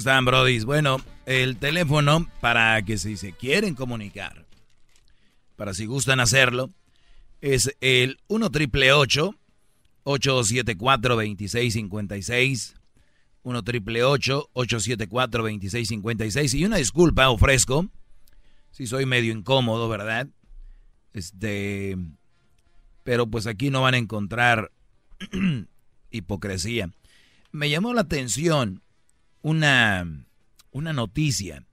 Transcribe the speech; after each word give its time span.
están, 0.00 0.24
brodis? 0.24 0.64
Bueno, 0.64 0.96
el 1.26 1.58
teléfono 1.58 2.26
para 2.40 2.80
que 2.82 2.96
si 2.96 3.18
se 3.18 3.32
quieren 3.32 3.74
comunicar, 3.74 4.46
para 5.56 5.74
si 5.74 5.84
gustan 5.84 6.20
hacerlo, 6.20 6.70
es 7.42 7.76
el 7.82 8.18
1 8.28 8.50
triple 8.50 8.92
874 8.92 11.16
2656 11.16 12.76
1 13.42 13.62
triple 13.62 14.04
874 14.04 15.42
2656 15.42 16.54
Y 16.54 16.64
una 16.64 16.76
disculpa 16.76 17.28
ofrezco, 17.28 17.90
si 18.70 18.86
soy 18.86 19.04
medio 19.04 19.32
incómodo, 19.32 19.90
¿verdad? 19.90 20.28
Este, 21.12 21.98
pero 23.04 23.26
pues 23.26 23.46
aquí 23.46 23.68
no 23.68 23.82
van 23.82 23.92
a 23.92 23.98
encontrar 23.98 24.72
hipocresía. 26.10 26.88
Me 27.52 27.68
llamó 27.68 27.92
la 27.92 28.00
atención 28.00 28.80
una, 29.42 30.06
una 30.70 30.92
noticia, 30.92 31.64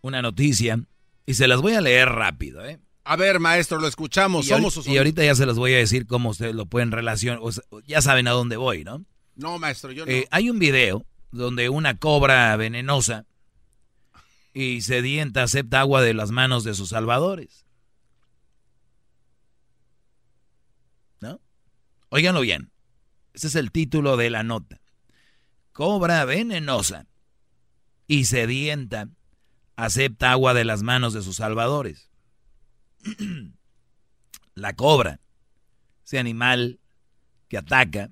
una 0.00 0.22
noticia, 0.22 0.80
y 1.26 1.34
se 1.34 1.48
las 1.48 1.60
voy 1.60 1.74
a 1.74 1.80
leer 1.80 2.08
rápido, 2.08 2.64
¿eh? 2.64 2.78
A 3.04 3.14
ver, 3.14 3.38
maestro, 3.38 3.78
lo 3.78 3.86
escuchamos. 3.86 4.46
Y, 4.46 4.48
Somos 4.48 4.74
sus 4.74 4.86
y 4.88 4.98
ahorita 4.98 5.24
ya 5.24 5.36
se 5.36 5.46
los 5.46 5.58
voy 5.58 5.74
a 5.74 5.78
decir 5.78 6.06
cómo 6.06 6.30
ustedes 6.30 6.56
lo 6.56 6.66
pueden 6.66 6.90
relacionar. 6.90 7.38
o 7.40 7.52
sea, 7.52 7.62
ya 7.86 8.02
saben 8.02 8.26
a 8.26 8.32
dónde 8.32 8.56
voy, 8.56 8.82
¿no? 8.82 9.04
No, 9.36 9.58
maestro, 9.60 9.92
yo 9.92 10.04
no. 10.04 10.10
Eh, 10.10 10.26
hay 10.32 10.50
un 10.50 10.58
video 10.58 11.06
donde 11.30 11.68
una 11.68 11.98
cobra 11.98 12.56
venenosa 12.56 13.24
y 14.52 14.80
sedienta 14.80 15.44
acepta 15.44 15.80
agua 15.80 16.02
de 16.02 16.14
las 16.14 16.32
manos 16.32 16.64
de 16.64 16.74
sus 16.74 16.88
salvadores. 16.88 17.64
¿No? 21.20 21.40
Óiganlo 22.08 22.40
bien. 22.40 22.72
Ese 23.34 23.46
es 23.46 23.54
el 23.54 23.70
título 23.70 24.16
de 24.16 24.30
la 24.30 24.42
nota. 24.42 24.80
Cobra 25.76 26.24
venenosa 26.24 27.06
y 28.06 28.24
sedienta 28.24 29.10
acepta 29.76 30.32
agua 30.32 30.54
de 30.54 30.64
las 30.64 30.82
manos 30.82 31.12
de 31.12 31.20
sus 31.20 31.36
salvadores. 31.36 32.08
La 34.54 34.72
cobra, 34.72 35.20
ese 36.02 36.18
animal 36.18 36.80
que 37.50 37.58
ataca, 37.58 38.10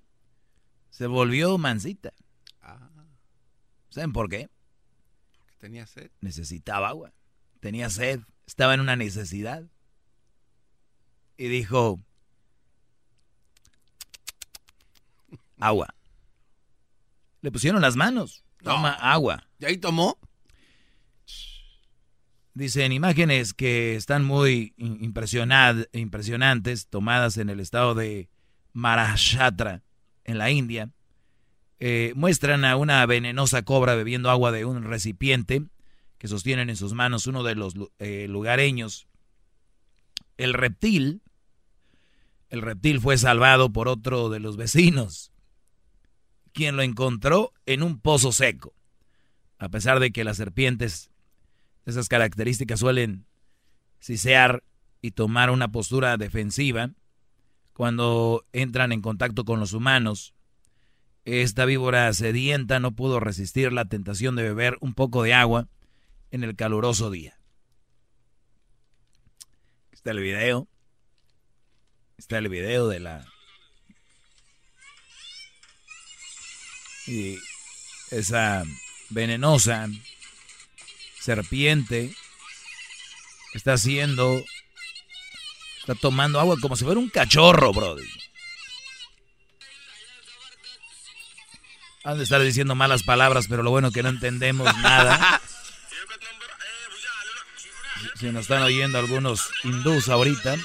se 0.90 1.06
volvió 1.06 1.56
mansita. 1.56 2.12
Ah, 2.60 2.90
¿Saben 3.88 4.12
por 4.12 4.28
qué? 4.28 4.50
porque 5.38 5.54
tenía 5.56 5.86
sed. 5.86 6.10
Necesitaba 6.20 6.90
agua, 6.90 7.14
tenía 7.60 7.88
sed, 7.88 8.20
estaba 8.46 8.74
en 8.74 8.80
una 8.80 8.96
necesidad. 8.96 9.64
Y 11.38 11.48
dijo, 11.48 11.98
agua. 15.58 15.94
Le 17.44 17.52
pusieron 17.52 17.82
las 17.82 17.94
manos, 17.94 18.42
toma 18.62 18.92
agua. 18.92 19.46
¿Y 19.58 19.66
ahí 19.66 19.76
tomó? 19.76 20.18
Dicen 22.54 22.90
imágenes 22.90 23.52
que 23.52 23.96
están 23.96 24.24
muy 24.24 24.72
impresionantes, 24.78 26.88
tomadas 26.88 27.36
en 27.36 27.50
el 27.50 27.60
estado 27.60 27.94
de 27.94 28.30
Maharashtra, 28.72 29.82
en 30.24 30.38
la 30.38 30.50
India. 30.52 30.88
Eh, 31.80 32.14
muestran 32.16 32.64
a 32.64 32.76
una 32.76 33.04
venenosa 33.04 33.60
cobra 33.60 33.94
bebiendo 33.94 34.30
agua 34.30 34.50
de 34.50 34.64
un 34.64 34.82
recipiente 34.82 35.66
que 36.16 36.28
sostienen 36.28 36.70
en 36.70 36.76
sus 36.76 36.94
manos 36.94 37.26
uno 37.26 37.42
de 37.42 37.56
los 37.56 37.74
eh, 37.98 38.24
lugareños. 38.26 39.06
El 40.38 40.54
reptil, 40.54 41.20
el 42.48 42.62
reptil 42.62 43.02
fue 43.02 43.18
salvado 43.18 43.70
por 43.70 43.88
otro 43.88 44.30
de 44.30 44.40
los 44.40 44.56
vecinos, 44.56 45.33
quien 46.54 46.76
lo 46.76 46.82
encontró 46.82 47.52
en 47.66 47.82
un 47.82 48.00
pozo 48.00 48.32
seco. 48.32 48.74
A 49.58 49.68
pesar 49.68 50.00
de 50.00 50.12
que 50.12 50.24
las 50.24 50.38
serpientes 50.38 51.10
esas 51.84 52.08
características 52.08 52.80
suelen 52.80 53.26
sisear 53.98 54.62
y 55.02 55.10
tomar 55.10 55.50
una 55.50 55.70
postura 55.70 56.16
defensiva 56.16 56.92
cuando 57.74 58.46
entran 58.52 58.92
en 58.92 59.02
contacto 59.02 59.44
con 59.44 59.60
los 59.60 59.72
humanos. 59.72 60.32
Esta 61.24 61.64
víbora 61.64 62.12
sedienta 62.12 62.80
no 62.80 62.92
pudo 62.92 63.20
resistir 63.20 63.72
la 63.72 63.86
tentación 63.86 64.36
de 64.36 64.44
beber 64.44 64.76
un 64.80 64.94
poco 64.94 65.22
de 65.22 65.34
agua 65.34 65.68
en 66.30 66.44
el 66.44 66.56
caluroso 66.56 67.10
día. 67.10 67.38
Está 69.92 70.12
el 70.12 70.20
video. 70.20 70.68
Está 72.16 72.38
el 72.38 72.48
video 72.48 72.88
de 72.88 73.00
la... 73.00 73.33
Y 77.06 77.38
esa 78.10 78.64
venenosa 79.10 79.88
serpiente 81.20 82.14
está 83.54 83.74
haciendo, 83.74 84.42
está 85.80 85.94
tomando 85.94 86.40
agua 86.40 86.56
como 86.60 86.76
si 86.76 86.84
fuera 86.84 87.00
un 87.00 87.08
cachorro, 87.08 87.72
brody. 87.72 88.08
Han 92.04 92.18
de 92.18 92.24
estar 92.24 92.42
diciendo 92.42 92.74
malas 92.74 93.02
palabras, 93.02 93.46
pero 93.48 93.62
lo 93.62 93.70
bueno 93.70 93.90
que 93.90 94.02
no 94.02 94.10
entendemos 94.10 94.74
nada. 94.78 95.40
Si 98.16 98.26
nos 98.30 98.42
están 98.42 98.62
oyendo 98.62 98.98
algunos 98.98 99.50
hindús 99.64 100.08
ahorita, 100.08 100.56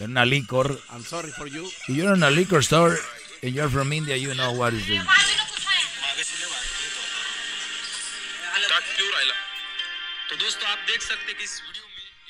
en 0.00 0.10
una 0.10 0.24
licor, 0.24 0.80
I'm 0.90 1.04
sorry 1.04 1.30
for 1.30 1.46
you. 1.46 1.66
if 1.86 1.96
you're 1.96 2.14
in 2.14 2.22
a 2.22 2.30
liquor 2.30 2.58
store 2.58 2.96
and 3.42 3.54
you're 3.54 3.68
from 3.68 3.92
India, 3.92 4.16
you 4.16 4.34
know 4.34 4.52
what 4.52 4.72
is 4.74 4.88
it. 4.88 5.00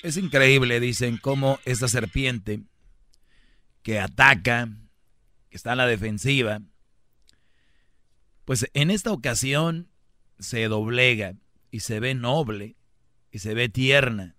Es 0.02 0.16
increíble, 0.16 0.80
dicen, 0.80 1.16
cómo 1.18 1.58
esta 1.64 1.88
serpiente 1.88 2.60
que 3.82 3.98
ataca, 3.98 4.68
que 5.50 5.56
está 5.56 5.72
a 5.72 5.76
la 5.76 5.86
defensiva, 5.86 6.60
pues 8.44 8.66
en 8.74 8.90
esta 8.90 9.12
ocasión 9.12 9.90
se 10.38 10.68
doblega 10.68 11.34
y 11.70 11.80
se 11.80 12.00
ve 12.00 12.14
noble 12.14 12.76
y 13.30 13.40
se 13.40 13.54
ve 13.54 13.68
tierna. 13.68 14.36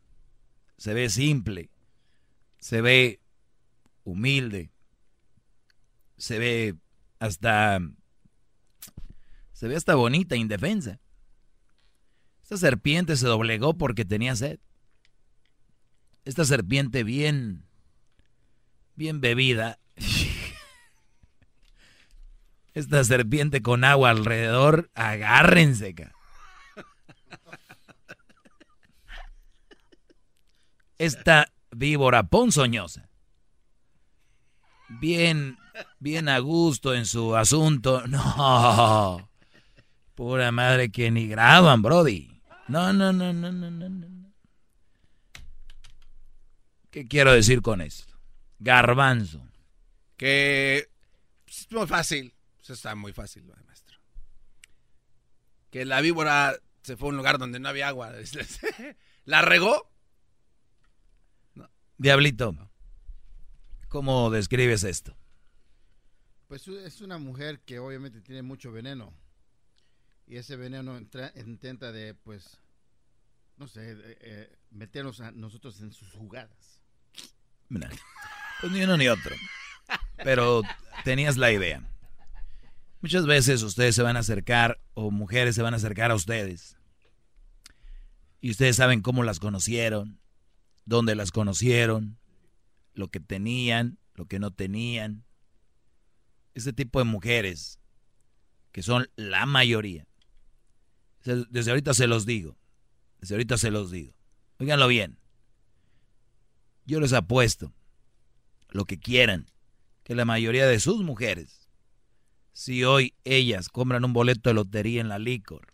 se 0.78 0.94
ve 0.94 1.10
simple, 1.10 1.70
se 2.60 2.82
ve 2.82 3.20
humilde, 4.06 4.72
se 6.18 6.40
ve 6.40 6.76
hasta 7.20 7.82
se 9.52 9.68
ve 9.68 9.76
hasta 9.76 9.96
bonita, 9.96 10.38
indefensa. 10.38 11.02
Esta 12.44 12.56
serpiente 12.56 13.18
se 13.18 13.28
doblegó 13.28 13.78
porque 13.78 14.06
tenía 14.06 14.36
sed. 14.38 14.60
Esta 16.30 16.46
serpiente 16.46 17.04
bien 17.04 17.66
bien 18.94 19.20
bebida. 19.20 19.80
Esta 22.76 23.04
serpiente 23.04 23.64
con 23.64 23.84
agua 23.84 24.12
alrededor, 24.12 24.92
agárrense. 24.94 25.96
Esta 31.00 31.52
víbora 31.72 32.22
ponzoñosa. 32.22 33.10
Bien, 34.88 35.58
bien 35.98 36.30
a 36.30 36.38
gusto 36.38 36.94
en 36.94 37.08
su 37.08 37.36
asunto. 37.36 38.04
No. 38.08 39.28
Pura 40.14 40.52
madre 40.52 40.92
que 40.92 41.10
ni 41.10 41.28
graban, 41.28 41.82
Brody. 41.82 42.40
No, 42.68 42.94
no, 42.94 43.12
no, 43.12 43.34
no, 43.34 43.52
no, 43.52 43.72
no, 43.72 43.90
no. 43.90 44.19
¿Qué 46.92 47.08
quiero 47.08 47.32
decir 47.34 47.62
con 47.62 47.82
esto? 47.82 48.18
Garbanzo. 48.60 49.42
Que 50.18 50.90
es 51.48 51.72
muy 51.72 51.88
fácil. 51.88 52.34
Eso 52.62 52.74
está 52.74 52.96
muy 52.96 53.14
fácil, 53.14 53.46
maestro. 53.66 53.98
Que 55.72 55.86
la 55.86 56.02
víbora 56.02 56.56
se 56.82 56.98
fue 56.98 57.08
a 57.08 57.12
un 57.12 57.18
lugar 57.18 57.38
donde 57.38 57.60
no 57.60 57.70
había 57.70 57.88
agua. 57.88 58.12
¿La 59.26 59.42
regó? 59.42 59.90
Diablito, 61.98 62.56
¿cómo 63.90 64.30
describes 64.30 64.84
esto? 64.84 65.16
Pues 66.48 66.68
es 66.68 67.02
una 67.02 67.18
mujer 67.18 67.60
que 67.62 67.80
obviamente 67.80 68.22
tiene 68.22 68.42
mucho 68.42 68.72
veneno. 68.72 69.14
Y 70.26 70.38
ese 70.38 70.56
veneno 70.56 70.98
entra- 70.98 71.34
intenta 71.36 71.92
de, 71.92 72.14
pues, 72.14 72.58
no 73.58 73.68
sé, 73.68 73.96
eh, 74.22 74.56
meternos 74.72 75.20
a 75.22 75.32
nosotros 75.32 75.82
en 75.82 75.92
sus 75.92 76.12
jugadas. 76.14 76.79
Pues 78.62 78.72
ni 78.72 78.82
uno 78.82 78.98
ni 78.98 79.08
otro. 79.08 79.36
Pero 80.24 80.62
tenías 81.04 81.38
la 81.38 81.52
idea. 81.52 81.84
Muchas 83.02 83.26
veces 83.26 83.64
ustedes 83.64 83.96
se 83.96 84.04
van 84.04 84.18
a 84.18 84.22
acercar 84.22 84.80
o 84.94 85.12
mujeres 85.12 85.56
se 85.56 85.62
van 85.62 85.74
a 85.74 85.78
acercar 85.78 86.12
a 86.12 86.16
ustedes. 86.16 86.78
Y 88.42 88.52
ustedes 88.52 88.76
saben 88.76 89.02
cómo 89.02 89.24
las 89.24 89.40
conocieron, 89.40 90.20
dónde 90.86 91.16
las 91.16 91.32
conocieron, 91.32 92.18
lo 92.94 93.10
que 93.10 93.20
tenían, 93.20 93.98
lo 94.16 94.26
que 94.26 94.40
no 94.40 94.52
tenían. 94.52 95.24
Este 96.54 96.74
tipo 96.74 97.00
de 97.00 97.06
mujeres, 97.06 97.80
que 98.72 98.82
son 98.84 99.10
la 99.16 99.46
mayoría. 99.46 100.08
Desde 101.24 101.72
ahorita 101.72 101.94
se 101.94 102.08
los 102.08 102.26
digo. 102.26 102.58
Desde 103.20 103.36
ahorita 103.36 103.58
se 103.58 103.72
los 103.72 103.92
digo. 103.92 104.14
Óiganlo 104.58 104.88
bien. 104.88 105.19
Yo 106.90 107.00
les 107.00 107.14
apuesto 107.14 107.72
lo 108.70 108.86
que 108.86 109.00
quieran, 109.00 109.46
que 110.04 110.16
la 110.16 110.26
mayoría 110.26 110.66
de 110.66 110.80
sus 110.80 111.04
mujeres, 111.04 111.70
si 112.52 112.84
hoy 112.84 113.14
ellas 113.26 113.70
compran 113.70 114.04
un 114.06 114.12
boleto 114.12 114.50
de 114.50 114.56
lotería 114.56 115.00
en 115.00 115.08
la 115.08 115.20
licor, 115.20 115.72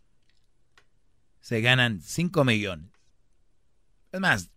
se 1.40 1.62
ganan 1.62 2.02
5 2.02 2.44
millones. 2.44 2.92
Es 4.12 4.20
más, 4.20 4.52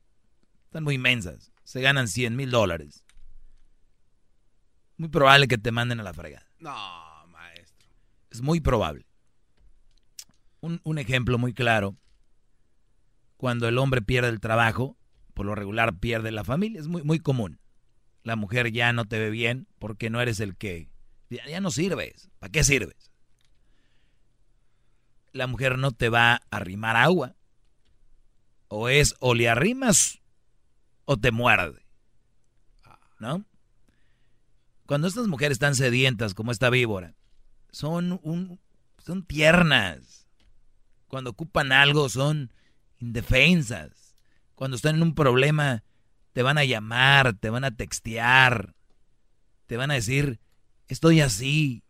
están 0.65 0.83
muy 0.83 0.97
inmensas. 0.97 1.53
Se 1.63 1.81
ganan 1.81 2.09
100 2.09 2.35
mil 2.35 2.51
dólares. 2.51 3.05
Muy 4.97 5.11
probable 5.11 5.47
que 5.47 5.59
te 5.59 5.71
manden 5.71 6.01
a 6.01 6.03
la 6.03 6.13
fregada. 6.13 6.51
No, 6.59 6.75
maestro. 7.29 7.89
Es 8.31 8.43
muy 8.43 8.59
probable. 8.59 9.07
Un, 10.59 10.81
un 10.83 10.99
ejemplo 10.99 11.39
muy 11.39 11.55
claro. 11.55 11.97
Cuando 13.37 13.69
el 13.69 13.79
hombre 13.79 14.03
pierde 14.03 14.31
el 14.31 14.41
trabajo, 14.41 14.99
por 15.39 15.47
lo 15.47 15.55
regular 15.55 15.97
pierde 16.01 16.33
la 16.33 16.43
familia. 16.43 16.81
Es 16.81 16.89
muy, 16.89 17.05
muy 17.05 17.21
común. 17.21 17.61
La 18.25 18.35
mujer 18.35 18.73
ya 18.73 18.93
no 18.93 19.05
te 19.05 19.21
ve 19.21 19.31
bien 19.31 19.69
porque 19.79 20.11
no 20.11 20.21
eres 20.21 20.41
el 20.41 20.57
que... 20.57 20.89
Ya, 21.31 21.47
ya 21.47 21.61
no 21.61 21.71
sirves. 21.71 22.29
¿Para 22.41 22.51
qué 22.51 22.65
sirves? 22.65 23.13
La 25.31 25.47
mujer 25.47 25.79
no 25.79 25.93
te 25.93 26.09
va 26.09 26.33
a 26.33 26.41
arrimar 26.51 26.97
agua. 26.97 27.37
O 28.67 28.89
es 28.89 29.15
o 29.21 29.33
le 29.37 29.49
arrimas 29.49 30.19
o 31.05 31.17
te 31.17 31.31
muerde. 31.31 31.87
¿No? 33.21 33.45
Cuando 34.87 35.07
estas 35.07 35.29
mujeres 35.29 35.55
están 35.55 35.77
sedientas 35.77 36.35
como 36.35 36.51
esta 36.51 36.69
víbora, 36.69 37.15
son 37.71 38.19
un 38.25 38.59
son 39.05 39.25
tiernas. 39.25 40.27
Cuando 41.07 41.31
ocupan 41.31 41.71
algo 41.71 42.09
son 42.09 42.53
indefensas. 42.99 44.08
Cuando 44.59 44.77
están 44.77 44.97
en 44.97 45.03
un 45.05 45.15
problema 45.15 45.85
te 46.33 46.43
van 46.43 46.59
a 46.59 46.65
llamar, 46.65 47.35
te 47.35 47.49
van 47.49 47.63
a 47.63 47.77
textear, 47.77 48.75
te 49.69 49.77
van 49.77 49.93
a 49.93 49.95
decir, 49.95 50.41
"Estoy 50.89 51.21
así." 51.21 51.85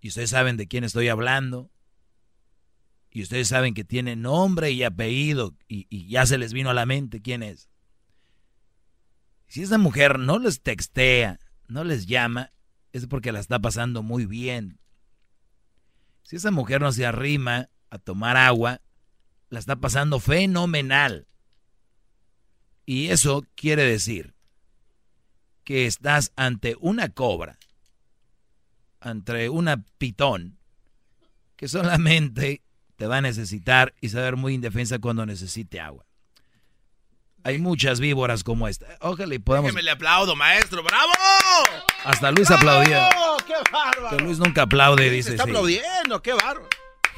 Y 0.00 0.08
ustedes 0.08 0.30
saben 0.30 0.56
de 0.56 0.66
quién 0.66 0.82
estoy 0.82 1.08
hablando. 1.08 1.70
Y 3.10 3.20
ustedes 3.20 3.48
saben 3.48 3.74
que 3.74 3.84
tiene 3.84 4.16
nombre 4.16 4.70
y 4.70 4.82
apellido 4.82 5.54
y, 5.68 5.86
y 5.90 6.08
ya 6.08 6.24
se 6.24 6.38
les 6.38 6.54
vino 6.54 6.70
a 6.70 6.74
la 6.74 6.86
mente 6.86 7.20
quién 7.20 7.42
es. 7.42 7.68
Si 9.46 9.62
esa 9.62 9.76
mujer 9.76 10.18
no 10.18 10.38
les 10.38 10.62
textea, 10.62 11.38
no 11.68 11.84
les 11.84 12.06
llama, 12.06 12.48
es 12.94 13.06
porque 13.06 13.30
la 13.30 13.40
está 13.40 13.58
pasando 13.58 14.02
muy 14.02 14.24
bien. 14.24 14.78
Si 16.22 16.36
esa 16.36 16.50
mujer 16.50 16.80
no 16.80 16.92
se 16.92 17.04
arrima 17.04 17.68
a 17.90 17.98
tomar 17.98 18.38
agua, 18.38 18.80
la 19.54 19.60
está 19.60 19.76
pasando 19.76 20.20
fenomenal. 20.20 21.26
Y 22.84 23.08
eso 23.08 23.46
quiere 23.54 23.84
decir 23.84 24.34
que 25.64 25.86
estás 25.86 26.32
ante 26.36 26.76
una 26.80 27.08
cobra, 27.08 27.58
ante 29.00 29.48
una 29.48 29.82
pitón, 29.96 30.58
que 31.56 31.68
solamente 31.68 32.62
te 32.96 33.06
va 33.06 33.18
a 33.18 33.20
necesitar 33.22 33.94
y 34.00 34.10
saber 34.10 34.36
muy 34.36 34.54
indefensa 34.54 34.98
cuando 34.98 35.24
necesite 35.24 35.80
agua. 35.80 36.04
Hay 37.44 37.58
muchas 37.58 38.00
víboras 38.00 38.42
como 38.42 38.68
esta. 38.68 38.86
Ojalá 39.00 39.34
y 39.34 39.38
podamos... 39.38 39.68
Déjeme 39.68 39.82
le 39.82 39.90
aplaudo, 39.90 40.34
maestro. 40.34 40.82
¡Bravo! 40.82 41.12
Hasta 42.04 42.30
Luis 42.32 42.50
aplaudía. 42.50 43.08
¡Qué 43.46 43.54
bárbaro! 43.70 44.16
Que 44.16 44.22
Luis 44.22 44.38
nunca 44.38 44.62
aplaude, 44.62 45.04
Se 45.04 45.10
dice. 45.10 45.30
está 45.32 45.44
sí. 45.44 45.50
aplaudiendo, 45.50 46.22
qué 46.22 46.32
bárbaro. 46.32 46.68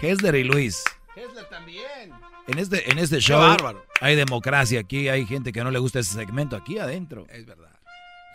Hesder 0.02 0.34
y 0.34 0.44
Luis. 0.44 0.82
Hessler 1.14 1.48
también. 1.48 2.12
En 2.48 2.58
este, 2.58 2.90
en 2.90 2.98
este 2.98 3.20
show 3.20 3.40
bárbaro. 3.40 3.84
hay 4.00 4.14
democracia. 4.14 4.80
Aquí 4.80 5.08
hay 5.08 5.26
gente 5.26 5.52
que 5.52 5.64
no 5.64 5.70
le 5.70 5.78
gusta 5.78 5.98
ese 5.98 6.12
segmento. 6.12 6.56
Aquí 6.56 6.78
adentro. 6.78 7.26
Es 7.28 7.44
verdad. 7.44 7.72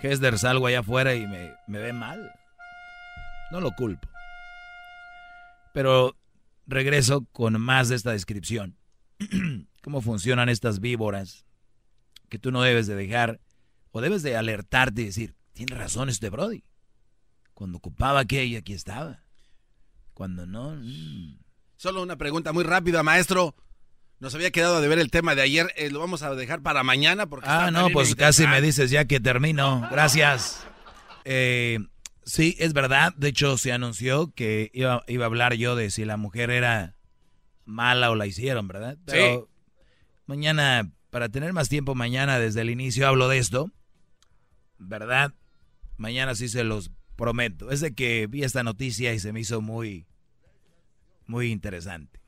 Hesder 0.01 0.38
salgo 0.38 0.68
allá 0.68 0.80
afuera 0.80 1.15
y 1.15 1.25
me, 1.27 1.53
me 1.68 1.80
ve 1.80 1.94
mal. 1.94 2.32
No 3.51 3.62
lo 3.62 3.72
culpo. 3.72 4.08
Pero 5.74 6.15
regreso 6.68 7.25
con 7.32 7.60
más 7.62 7.89
de 7.89 7.96
esta 7.96 8.12
descripción. 8.12 8.77
¿Cómo 9.84 10.01
funcionan 10.01 10.50
estas 10.50 10.80
víboras? 10.80 11.46
Que 12.30 12.39
tú 12.39 12.51
no 12.51 12.62
debes 12.62 12.88
de 12.88 12.96
dejar 12.96 13.39
o 13.91 14.01
debes 14.01 14.24
de 14.24 14.36
alertarte 14.36 15.01
y 15.01 15.06
decir, 15.06 15.36
tiene 15.53 15.75
razón 15.75 16.10
este 16.10 16.30
Brody. 16.30 16.63
Cuando 17.53 17.77
ocupaba 17.77 18.22
aquello, 18.22 18.60
aquí 18.60 18.74
estaba. 18.74 19.24
Cuando 20.13 20.46
no... 20.46 20.75
mm. 20.75 21.39
Solo 21.75 22.03
una 22.03 22.15
pregunta 22.15 22.53
muy 22.53 22.63
rápida, 22.63 23.01
maestro. 23.03 23.56
Nos 24.22 24.36
había 24.36 24.51
quedado 24.51 24.82
de 24.82 24.88
ver 24.88 25.00
el 25.00 25.10
tema 25.10 25.34
de 25.34 25.42
ayer. 25.42 25.74
eh, 25.75 25.90
lo 25.90 26.00
vamos 26.00 26.22
a 26.22 26.36
dejar 26.36 26.62
para 26.62 26.84
mañana 26.84 27.25
porque 27.25 27.50
Ah, 27.50 27.72
no, 27.72 27.90
pues 27.90 28.13
casi 28.16 28.46
me 28.46 28.62
dices 28.62 28.92
ya 28.92 29.06
que 29.06 29.20
termino. 29.20 29.88
Gracias. 29.90 30.63
Eh, 31.25 31.80
sí, 32.24 32.56
es 32.60 32.74
verdad. 32.74 33.13
De 33.18 33.30
hecho, 33.30 33.58
se 33.58 33.72
anunció 33.72 34.32
que 34.32 34.70
iba, 34.75 35.04
iba 35.08 35.25
a 35.25 35.28
hablar 35.28 35.56
yo 35.56 35.75
de 35.75 35.90
si 35.90 36.06
la 36.06 36.18
mujer 36.18 36.51
era 36.51 36.96
mala 37.66 38.12
o 38.12 38.16
la 38.16 38.28
hicieron, 38.28 38.68
¿verdad? 38.68 38.96
Pero 39.06 39.50
mañana, 40.28 40.92
para 41.10 41.30
tener 41.30 41.51
más 41.51 41.68
tiempo, 41.68 41.96
mañana 41.96 42.38
desde 42.38 42.62
el 42.62 42.70
inicio 42.70 43.08
hablo 43.08 43.28
de 43.28 43.40
esto. 43.40 43.72
¿Verdad? 44.78 45.34
Mañana 45.98 46.36
sí 46.36 46.48
se 46.48 46.63
los 46.63 46.92
prometo. 47.16 47.72
Es 47.72 47.82
de 47.82 47.96
que 47.96 48.28
vi 48.28 48.44
esta 48.44 48.62
noticia 48.62 49.16
y 49.16 49.20
se 49.20 49.34
me 49.34 49.40
hizo 49.40 49.62
muy, 49.62 50.06
muy 51.25 51.51
interesante. 51.51 52.22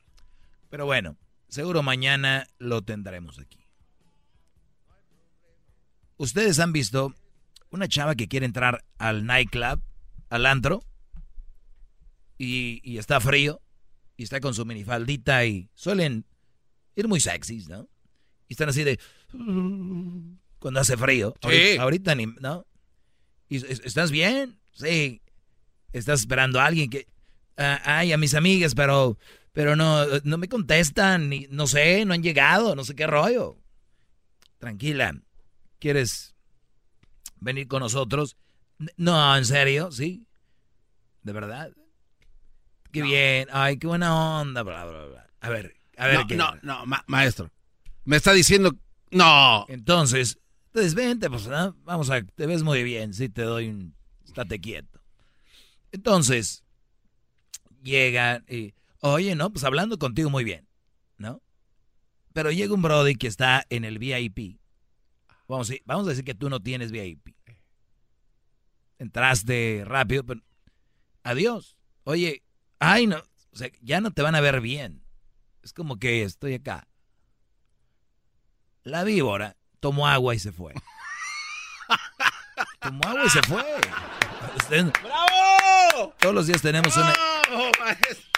Pero 0.70 0.86
bueno, 0.86 1.16
seguro 1.54 1.82
mañana 1.82 2.46
lo 2.58 2.82
tendremos 2.82 3.38
aquí. 3.38 3.64
¿Ustedes 6.16 6.58
han 6.58 6.72
visto 6.72 7.14
una 7.70 7.88
chava 7.88 8.14
que 8.14 8.28
quiere 8.28 8.46
entrar 8.46 8.84
al 8.98 9.24
nightclub, 9.26 9.80
al 10.30 10.46
antro, 10.46 10.84
y, 12.38 12.80
y 12.82 12.98
está 12.98 13.20
frío, 13.20 13.60
y 14.16 14.24
está 14.24 14.40
con 14.40 14.54
su 14.54 14.64
minifaldita 14.64 15.44
y 15.44 15.70
suelen 15.74 16.24
ir 16.96 17.08
muy 17.08 17.20
sexys, 17.20 17.68
¿no? 17.68 17.88
Y 18.48 18.54
están 18.54 18.68
así 18.68 18.84
de... 18.84 18.98
Cuando 20.58 20.80
hace 20.80 20.96
frío. 20.96 21.34
Sí. 21.42 21.46
Ahorita, 21.48 21.82
ahorita 21.82 22.14
ni... 22.14 22.26
¿No? 22.40 22.66
¿Y 23.48 23.56
es- 23.56 23.82
¿Estás 23.84 24.10
bien? 24.10 24.58
Sí. 24.72 25.20
Estás 25.92 26.20
esperando 26.20 26.60
a 26.60 26.66
alguien 26.66 26.90
que... 26.90 27.06
ah, 27.56 27.80
ay, 27.84 28.12
a 28.12 28.18
mis 28.18 28.34
amigas, 28.34 28.74
pero... 28.74 29.18
Pero 29.54 29.76
no, 29.76 30.04
no 30.24 30.36
me 30.36 30.48
contestan, 30.48 31.28
ni, 31.28 31.46
no 31.48 31.68
sé, 31.68 32.04
no 32.04 32.12
han 32.12 32.24
llegado, 32.24 32.74
no 32.74 32.84
sé 32.84 32.96
qué 32.96 33.06
rollo. 33.06 33.56
Tranquila. 34.58 35.14
¿Quieres 35.78 36.34
venir 37.40 37.68
con 37.68 37.80
nosotros? 37.80 38.36
No, 38.96 39.36
en 39.36 39.44
serio, 39.44 39.92
sí. 39.92 40.26
De 41.22 41.32
verdad. 41.32 41.70
Qué 42.90 43.02
bien. 43.02 43.48
Ay, 43.52 43.78
qué 43.78 43.86
buena 43.86 44.40
onda. 44.40 44.64
Bla, 44.64 44.84
bla, 44.86 45.04
bla. 45.06 45.30
A 45.40 45.48
ver, 45.48 45.76
a 45.96 46.08
ver 46.08 46.18
no, 46.18 46.26
qué. 46.26 46.36
no, 46.36 46.54
no, 46.62 46.84
ma- 46.86 47.04
maestro. 47.06 47.50
Me 48.04 48.16
está 48.16 48.32
diciendo. 48.32 48.74
No. 49.12 49.66
Entonces, 49.68 50.40
entonces 50.66 50.94
vente, 50.94 51.30
pues 51.30 51.46
¿no? 51.46 51.76
vamos 51.84 52.10
a, 52.10 52.20
te 52.22 52.46
ves 52.46 52.64
muy 52.64 52.82
bien, 52.82 53.14
sí 53.14 53.28
te 53.28 53.42
doy 53.42 53.68
un, 53.68 53.94
estate 54.24 54.60
quieto. 54.60 55.00
Entonces, 55.92 56.64
llega 57.84 58.42
y, 58.48 58.74
oye, 59.12 59.34
no, 59.34 59.50
pues 59.50 59.64
hablando 59.64 59.98
contigo 59.98 60.30
muy 60.30 60.44
bien, 60.44 60.66
¿no? 61.18 61.42
Pero 62.32 62.50
llega 62.50 62.72
un 62.74 62.82
Brody 62.82 63.14
que 63.16 63.26
está 63.26 63.64
en 63.70 63.84
el 63.84 63.98
VIP. 63.98 64.58
Vamos, 65.46 65.70
a- 65.70 65.74
vamos 65.84 66.06
a 66.06 66.10
decir 66.10 66.24
que 66.24 66.34
tú 66.34 66.48
no 66.48 66.60
tienes 66.60 66.90
VIP. 66.90 67.36
Entraste 68.98 69.82
rápido, 69.86 70.24
pero 70.24 70.40
adiós. 71.22 71.76
Oye, 72.04 72.42
ay, 72.78 73.06
no, 73.06 73.18
o 73.18 73.56
sea, 73.56 73.68
ya 73.82 74.00
no 74.00 74.10
te 74.10 74.22
van 74.22 74.34
a 74.34 74.40
ver 74.40 74.60
bien. 74.60 75.04
Es 75.62 75.72
como 75.72 75.98
que 75.98 76.22
estoy 76.22 76.54
acá. 76.54 76.88
La 78.82 79.04
víbora 79.04 79.56
tomó 79.80 80.08
agua 80.08 80.34
y 80.34 80.38
se 80.38 80.50
fue. 80.52 80.74
tomó 82.80 83.06
agua 83.08 83.24
y 83.26 83.30
se 83.30 83.42
fue. 83.42 83.64
¡Bravo! 85.02 86.14
todos 86.18 86.34
los 86.34 86.46
días 86.46 86.62
tenemos 86.62 86.96
una... 86.96 87.12
¡Bravo, 87.12 87.70
maestro! 87.80 88.33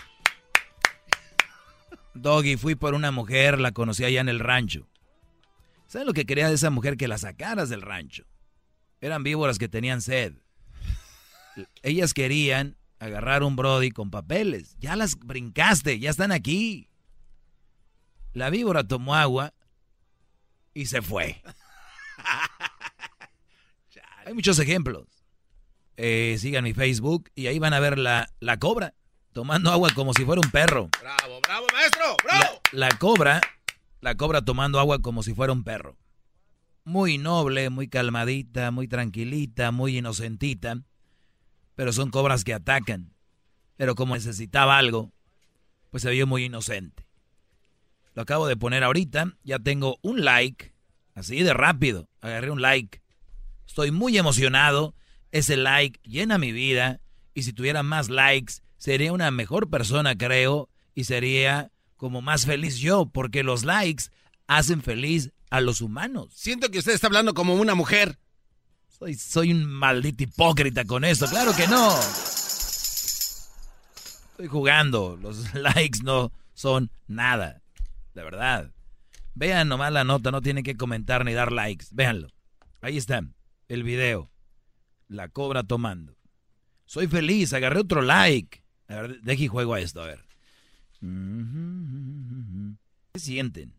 Doggy, 2.16 2.56
fui 2.56 2.74
por 2.74 2.94
una 2.94 3.10
mujer, 3.10 3.58
la 3.58 3.72
conocí 3.72 4.04
allá 4.04 4.20
en 4.20 4.28
el 4.28 4.40
rancho. 4.40 4.88
¿Sabes 5.86 6.06
lo 6.06 6.12
que 6.12 6.26
quería 6.26 6.48
de 6.48 6.54
esa 6.54 6.70
mujer? 6.70 6.96
Que 6.96 7.08
la 7.08 7.18
sacaras 7.18 7.68
del 7.68 7.82
rancho. 7.82 8.24
Eran 9.00 9.22
víboras 9.22 9.58
que 9.58 9.68
tenían 9.68 10.02
sed. 10.02 10.34
Ellas 11.82 12.12
querían 12.12 12.76
agarrar 12.98 13.42
un 13.42 13.56
Brody 13.56 13.90
con 13.90 14.10
papeles. 14.10 14.76
Ya 14.78 14.96
las 14.96 15.18
brincaste, 15.18 15.98
ya 15.98 16.10
están 16.10 16.32
aquí. 16.32 16.88
La 18.32 18.50
víbora 18.50 18.86
tomó 18.86 19.14
agua 19.14 19.54
y 20.74 20.86
se 20.86 21.02
fue. 21.02 21.42
Hay 24.26 24.34
muchos 24.34 24.58
ejemplos. 24.58 25.06
Eh, 25.96 26.36
sigan 26.38 26.64
mi 26.64 26.74
Facebook 26.74 27.30
y 27.34 27.46
ahí 27.46 27.58
van 27.58 27.72
a 27.72 27.80
ver 27.80 27.98
la, 27.98 28.28
la 28.40 28.58
cobra 28.58 28.94
tomando 29.36 29.70
agua 29.70 29.90
como 29.94 30.14
si 30.14 30.24
fuera 30.24 30.40
un 30.42 30.50
perro. 30.50 30.88
¡Bravo, 30.98 31.42
bravo, 31.42 31.66
maestro! 31.74 32.16
La, 32.26 32.38
¡Bravo! 32.38 32.60
la 32.72 32.88
cobra, 32.96 33.40
la 34.00 34.14
cobra 34.14 34.40
tomando 34.40 34.80
agua 34.80 35.00
como 35.00 35.22
si 35.22 35.34
fuera 35.34 35.52
un 35.52 35.62
perro. 35.62 35.98
Muy 36.84 37.18
noble, 37.18 37.68
muy 37.68 37.86
calmadita, 37.86 38.70
muy 38.70 38.88
tranquilita, 38.88 39.72
muy 39.72 39.98
inocentita. 39.98 40.78
Pero 41.74 41.92
son 41.92 42.10
cobras 42.10 42.44
que 42.44 42.54
atacan. 42.54 43.12
Pero 43.76 43.94
como 43.94 44.14
necesitaba 44.14 44.78
algo, 44.78 45.12
pues 45.90 46.02
se 46.02 46.10
vio 46.12 46.26
muy 46.26 46.44
inocente. 46.44 47.06
Lo 48.14 48.22
acabo 48.22 48.46
de 48.46 48.56
poner 48.56 48.84
ahorita, 48.84 49.34
ya 49.44 49.58
tengo 49.58 49.98
un 50.00 50.24
like, 50.24 50.72
así 51.14 51.42
de 51.42 51.52
rápido. 51.52 52.08
Agarré 52.22 52.50
un 52.50 52.62
like. 52.62 53.02
Estoy 53.66 53.90
muy 53.90 54.16
emocionado. 54.16 54.94
Ese 55.30 55.58
like 55.58 56.00
llena 56.04 56.38
mi 56.38 56.52
vida. 56.52 57.02
Y 57.34 57.42
si 57.42 57.52
tuviera 57.52 57.82
más 57.82 58.08
likes, 58.08 58.62
sería 58.78 59.12
una 59.12 59.30
mejor 59.30 59.70
persona, 59.70 60.16
creo. 60.16 60.68
Y 60.94 61.04
sería 61.04 61.70
como 61.96 62.22
más 62.22 62.46
feliz 62.46 62.78
yo, 62.78 63.06
porque 63.06 63.42
los 63.42 63.64
likes 63.64 64.04
hacen 64.46 64.82
feliz 64.82 65.32
a 65.50 65.60
los 65.60 65.80
humanos. 65.80 66.32
Siento 66.34 66.70
que 66.70 66.78
usted 66.78 66.92
está 66.92 67.06
hablando 67.06 67.34
como 67.34 67.54
una 67.54 67.74
mujer. 67.74 68.18
Soy, 68.88 69.14
soy 69.14 69.52
un 69.52 69.66
maldito 69.66 70.22
hipócrita 70.24 70.84
con 70.84 71.04
esto. 71.04 71.26
Claro 71.26 71.54
que 71.54 71.66
no. 71.68 71.94
Estoy 74.30 74.46
jugando. 74.48 75.16
Los 75.20 75.54
likes 75.54 76.00
no 76.02 76.32
son 76.54 76.90
nada. 77.06 77.62
De 78.14 78.22
verdad. 78.22 78.72
Vean 79.34 79.68
nomás 79.68 79.92
la 79.92 80.04
nota. 80.04 80.30
No 80.30 80.40
tienen 80.40 80.64
que 80.64 80.76
comentar 80.76 81.24
ni 81.24 81.32
dar 81.32 81.52
likes. 81.52 81.86
Véanlo. 81.90 82.28
Ahí 82.80 82.96
está. 82.96 83.22
El 83.68 83.82
video. 83.82 84.30
La 85.08 85.28
cobra 85.28 85.62
tomando. 85.62 86.16
Soy 86.86 87.06
feliz. 87.06 87.52
Agarré 87.52 87.80
otro 87.80 88.02
like. 88.02 88.62
A 88.88 88.94
ver, 89.02 89.20
deje 89.22 89.44
y 89.44 89.48
juego 89.48 89.74
a 89.74 89.80
esto. 89.80 90.02
A 90.02 90.06
ver. 90.06 90.24
¿Qué 93.12 93.20
sienten? 93.20 93.72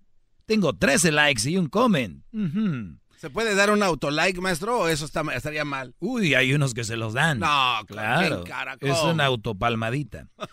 Tengo 0.45 0.73
13 0.73 1.11
likes 1.11 1.49
y 1.49 1.57
un 1.57 1.67
comment. 1.67 2.23
Ujú. 2.33 2.97
¿Se 3.17 3.29
puede 3.29 3.55
dar 3.55 3.71
un 3.71 3.81
autolike, 3.83 4.39
maestro, 4.39 4.79
o 4.81 4.87
eso 4.87 5.05
está, 5.05 5.21
estaría 5.33 5.65
mal? 5.65 5.95
Uy, 5.99 6.35
hay 6.35 6.53
unos 6.53 6.73
que 6.73 6.83
se 6.83 6.95
los 6.97 7.13
dan. 7.13 7.39
No, 7.39 7.79
claro. 7.87 8.43
¿qué 8.43 8.49
cara, 8.49 8.77
Es 8.79 9.01
una 9.03 9.25
autopalmadita. 9.25 10.27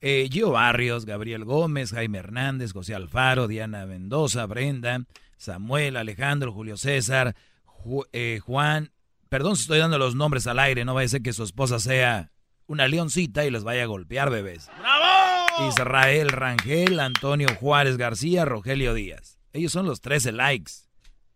Eh, 0.00 0.28
Gio 0.30 0.52
Barrios, 0.52 1.04
Gabriel 1.06 1.44
Gómez, 1.44 1.90
Jaime 1.90 2.18
Hernández, 2.18 2.72
José 2.72 2.94
Alfaro, 2.94 3.48
Diana 3.48 3.84
Mendoza, 3.84 4.46
Brenda, 4.46 5.00
Samuel, 5.38 5.96
Alejandro, 5.96 6.52
Julio 6.52 6.76
César, 6.76 7.34
Ju- 7.66 8.06
eh, 8.12 8.38
Juan. 8.40 8.92
Perdón 9.28 9.56
si 9.56 9.62
estoy 9.62 9.80
dando 9.80 9.98
los 9.98 10.14
nombres 10.14 10.46
al 10.46 10.60
aire, 10.60 10.84
no 10.84 10.94
vaya 10.94 11.06
a 11.06 11.08
ser 11.08 11.22
que 11.22 11.32
su 11.32 11.42
esposa 11.42 11.80
sea 11.80 12.30
una 12.68 12.86
leoncita 12.86 13.44
y 13.44 13.50
los 13.50 13.64
vaya 13.64 13.82
a 13.82 13.86
golpear, 13.86 14.30
bebés. 14.30 14.70
¡Bravo! 14.78 15.68
Israel 15.68 16.28
Rangel, 16.28 17.00
Antonio 17.00 17.48
Juárez 17.58 17.96
García, 17.96 18.44
Rogelio 18.44 18.94
Díaz. 18.94 19.38
Ellos 19.52 19.72
son 19.72 19.86
los 19.86 20.00
13 20.00 20.30
likes. 20.32 20.72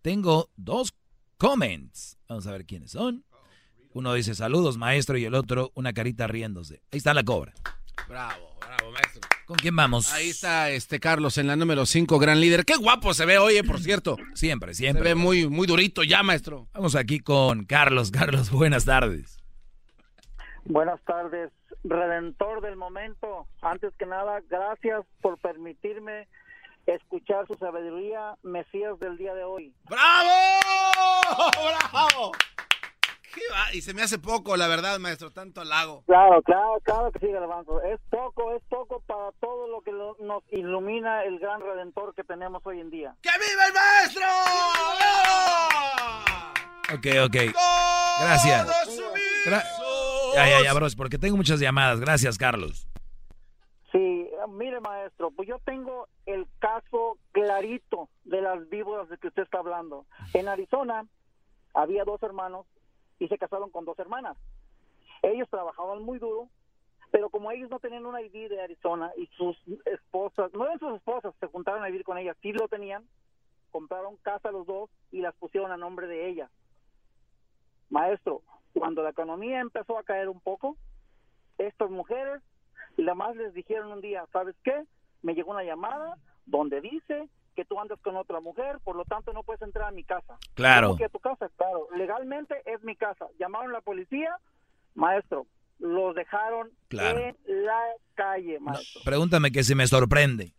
Tengo 0.02 0.50
dos 0.56 0.94
comments. 1.38 2.18
Vamos 2.28 2.46
a 2.46 2.52
ver 2.52 2.64
quiénes 2.66 2.92
son. 2.92 3.24
Uno 3.94 4.14
dice 4.14 4.34
saludos, 4.34 4.78
maestro, 4.78 5.18
y 5.18 5.24
el 5.24 5.34
otro 5.34 5.72
una 5.74 5.92
carita 5.92 6.26
riéndose. 6.28 6.82
Ahí 6.92 6.98
está 6.98 7.12
la 7.14 7.24
cobra. 7.24 7.52
Bravo, 8.08 8.56
bravo, 8.60 8.92
maestro. 8.92 9.20
¿Con 9.44 9.56
quién 9.56 9.74
vamos? 9.74 10.12
Ahí 10.12 10.30
está 10.30 10.70
este 10.70 11.00
Carlos 11.00 11.36
en 11.36 11.46
la 11.48 11.56
número 11.56 11.84
5, 11.84 12.18
gran 12.18 12.40
líder. 12.40 12.64
Qué 12.64 12.76
guapo 12.76 13.12
se 13.12 13.26
ve 13.26 13.38
hoy, 13.38 13.60
por 13.62 13.80
cierto. 13.80 14.16
Siempre, 14.34 14.72
Se 14.74 14.78
siempre. 14.84 15.02
ve 15.02 15.14
muy, 15.14 15.48
muy 15.48 15.66
durito 15.66 16.04
ya, 16.04 16.22
maestro. 16.22 16.68
Vamos 16.72 16.94
aquí 16.94 17.18
con 17.20 17.64
Carlos. 17.64 18.10
Carlos, 18.10 18.50
buenas 18.52 18.84
tardes. 18.84 19.41
Buenas 20.64 21.00
tardes, 21.04 21.50
Redentor 21.84 22.60
del 22.60 22.76
momento. 22.76 23.46
Antes 23.60 23.92
que 23.98 24.06
nada, 24.06 24.40
gracias 24.48 25.04
por 25.20 25.38
permitirme 25.38 26.28
escuchar 26.86 27.46
su 27.46 27.54
sabiduría, 27.54 28.36
Mesías 28.42 28.98
del 29.00 29.16
día 29.16 29.34
de 29.34 29.44
hoy. 29.44 29.74
¡Bravo! 29.88 30.30
¡Bravo! 31.92 32.32
¿Qué 33.34 33.40
va? 33.50 33.72
Y 33.74 33.80
se 33.80 33.94
me 33.94 34.02
hace 34.02 34.18
poco, 34.18 34.56
la 34.58 34.68
verdad, 34.68 34.98
maestro, 34.98 35.30
tanto 35.30 35.62
halago. 35.62 36.02
Claro, 36.06 36.42
claro, 36.42 36.78
claro 36.84 37.10
que 37.12 37.18
sigue 37.20 37.36
Alfonso. 37.38 37.80
Es 37.82 37.98
poco, 38.10 38.52
es 38.54 38.62
poco 38.68 39.00
para 39.06 39.32
todo 39.40 39.68
lo 39.68 39.80
que 39.80 39.90
lo- 39.90 40.16
nos 40.20 40.42
ilumina 40.50 41.24
el 41.24 41.38
gran 41.38 41.60
Redentor 41.62 42.14
que 42.14 42.24
tenemos 42.24 42.60
hoy 42.66 42.80
en 42.80 42.90
día. 42.90 43.14
¡Que 43.22 43.30
viva 43.30 43.66
el 43.66 43.72
maestro! 43.72 44.26
¡Bravo! 44.98 46.52
Ok, 46.94 47.06
ok. 47.26 47.36
Gracias. 48.20 48.68
Gra- 49.46 49.64
Ya, 50.34 50.48
ya, 50.48 50.62
ya, 50.62 50.74
bros, 50.74 50.96
porque 50.96 51.18
tengo 51.18 51.36
muchas 51.36 51.60
llamadas. 51.60 52.00
Gracias, 52.00 52.38
Carlos. 52.38 52.88
Sí, 53.90 54.28
mire 54.48 54.80
maestro, 54.80 55.30
pues 55.30 55.48
yo 55.48 55.58
tengo 55.60 56.08
el 56.26 56.46
caso 56.58 57.18
clarito 57.32 58.08
de 58.24 58.40
las 58.40 58.68
víboras 58.68 59.08
de 59.08 59.18
que 59.18 59.28
usted 59.28 59.42
está 59.42 59.58
hablando. 59.58 60.06
En 60.32 60.48
Arizona 60.48 61.06
había 61.74 62.04
dos 62.04 62.22
hermanos 62.22 62.66
y 63.18 63.28
se 63.28 63.38
casaron 63.38 63.70
con 63.70 63.84
dos 63.84 63.98
hermanas. 63.98 64.36
Ellos 65.22 65.48
trabajaban 65.50 66.02
muy 66.02 66.18
duro, 66.18 66.48
pero 67.10 67.28
como 67.30 67.50
ellos 67.50 67.70
no 67.70 67.78
tenían 67.78 68.06
una 68.06 68.22
ID 68.22 68.48
de 68.48 68.62
Arizona 68.62 69.12
y 69.16 69.26
sus 69.36 69.56
esposas, 69.84 70.52
no 70.54 70.64
eran 70.64 70.78
sus 70.78 70.94
esposas, 70.96 71.34
se 71.38 71.46
juntaron 71.46 71.82
a 71.82 71.86
vivir 71.86 72.04
con 72.04 72.18
ellas, 72.18 72.36
sí 72.42 72.52
lo 72.52 72.68
tenían, 72.68 73.04
compraron 73.70 74.16
casa 74.16 74.50
los 74.50 74.66
dos 74.66 74.90
y 75.10 75.20
las 75.20 75.34
pusieron 75.34 75.70
a 75.70 75.76
nombre 75.76 76.06
de 76.06 76.28
ellas. 76.28 76.50
Maestro, 77.90 78.42
cuando 78.72 79.02
la 79.02 79.10
economía 79.10 79.60
empezó 79.60 79.98
a 79.98 80.02
caer 80.04 80.28
un 80.28 80.40
poco, 80.40 80.76
estas 81.58 81.90
mujeres 81.90 82.42
y 82.96 83.02
además 83.02 83.36
les 83.36 83.54
dijeron 83.54 83.92
un 83.92 84.00
día, 84.00 84.24
¿sabes 84.32 84.54
qué? 84.64 84.84
Me 85.22 85.34
llegó 85.34 85.50
una 85.52 85.64
llamada 85.64 86.16
donde 86.46 86.80
dice 86.80 87.28
que 87.54 87.64
tú 87.64 87.78
andas 87.78 88.00
con 88.00 88.16
otra 88.16 88.40
mujer, 88.40 88.78
por 88.82 88.96
lo 88.96 89.04
tanto 89.04 89.32
no 89.32 89.42
puedes 89.42 89.62
entrar 89.62 89.88
a 89.88 89.92
mi 89.92 90.04
casa. 90.04 90.38
Claro. 90.54 90.88
¿Cómo 90.88 90.98
que 90.98 91.08
tu 91.10 91.20
casa? 91.20 91.48
Claro, 91.56 91.86
legalmente 91.96 92.54
es 92.64 92.82
mi 92.82 92.96
casa. 92.96 93.26
Llamaron 93.38 93.70
a 93.70 93.74
la 93.74 93.80
policía, 93.82 94.34
maestro, 94.94 95.46
los 95.78 96.14
dejaron 96.14 96.70
Claro. 96.88 97.18
en 97.18 97.36
la 97.64 97.80
calle, 98.14 98.54
No, 98.58 98.72
maestro. 98.72 99.02
pregúntame 99.04 99.50
que 99.52 99.62
si 99.64 99.74
me 99.74 99.86
sorprende. 99.86 100.54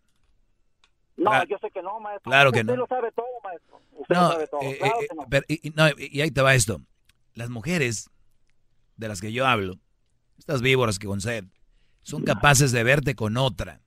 No, 1.16 1.44
yo 1.46 1.58
sé 1.60 1.70
que 1.72 1.82
no, 1.82 2.00
maestro. 2.00 2.30
Claro 2.30 2.52
que 2.52 2.60
Usted 2.62 2.74
no. 2.74 2.80
lo 2.82 2.88
sabe 2.88 3.12
todo, 3.12 3.26
maestro. 3.44 3.80
Usted 3.94 4.16
No, 4.16 4.22
lo 4.24 4.28
sabe 4.32 4.48
todo. 4.48 4.62
eh, 4.62 4.78
claro 4.80 4.96
eh, 5.02 5.08
que 5.10 5.16
no. 5.16 5.24
pero- 5.30 5.46
y- 5.48 5.70
no, 5.76 5.84
y 5.98 6.22
ahí 6.22 6.32
te 6.32 6.42
va 6.42 6.56
esto. 6.56 6.80
Las 7.34 7.50
mujeres 7.50 8.10
de 8.98 9.08
las 9.08 9.22
que 9.22 9.32
yo 9.32 9.48
hablo, 9.48 9.80
estas 10.38 10.62
víboras 10.62 11.00
que 11.00 11.08
con 11.08 11.22
sed, 11.22 11.46
son 12.02 12.24
capaces 12.24 12.72
de 12.72 12.84
verte 12.84 13.16
con 13.16 13.38
otra 13.38 13.82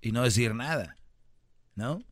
y 0.00 0.12
no 0.12 0.22
decir 0.22 0.54
nada, 0.54 0.96
¿no? 1.74 2.02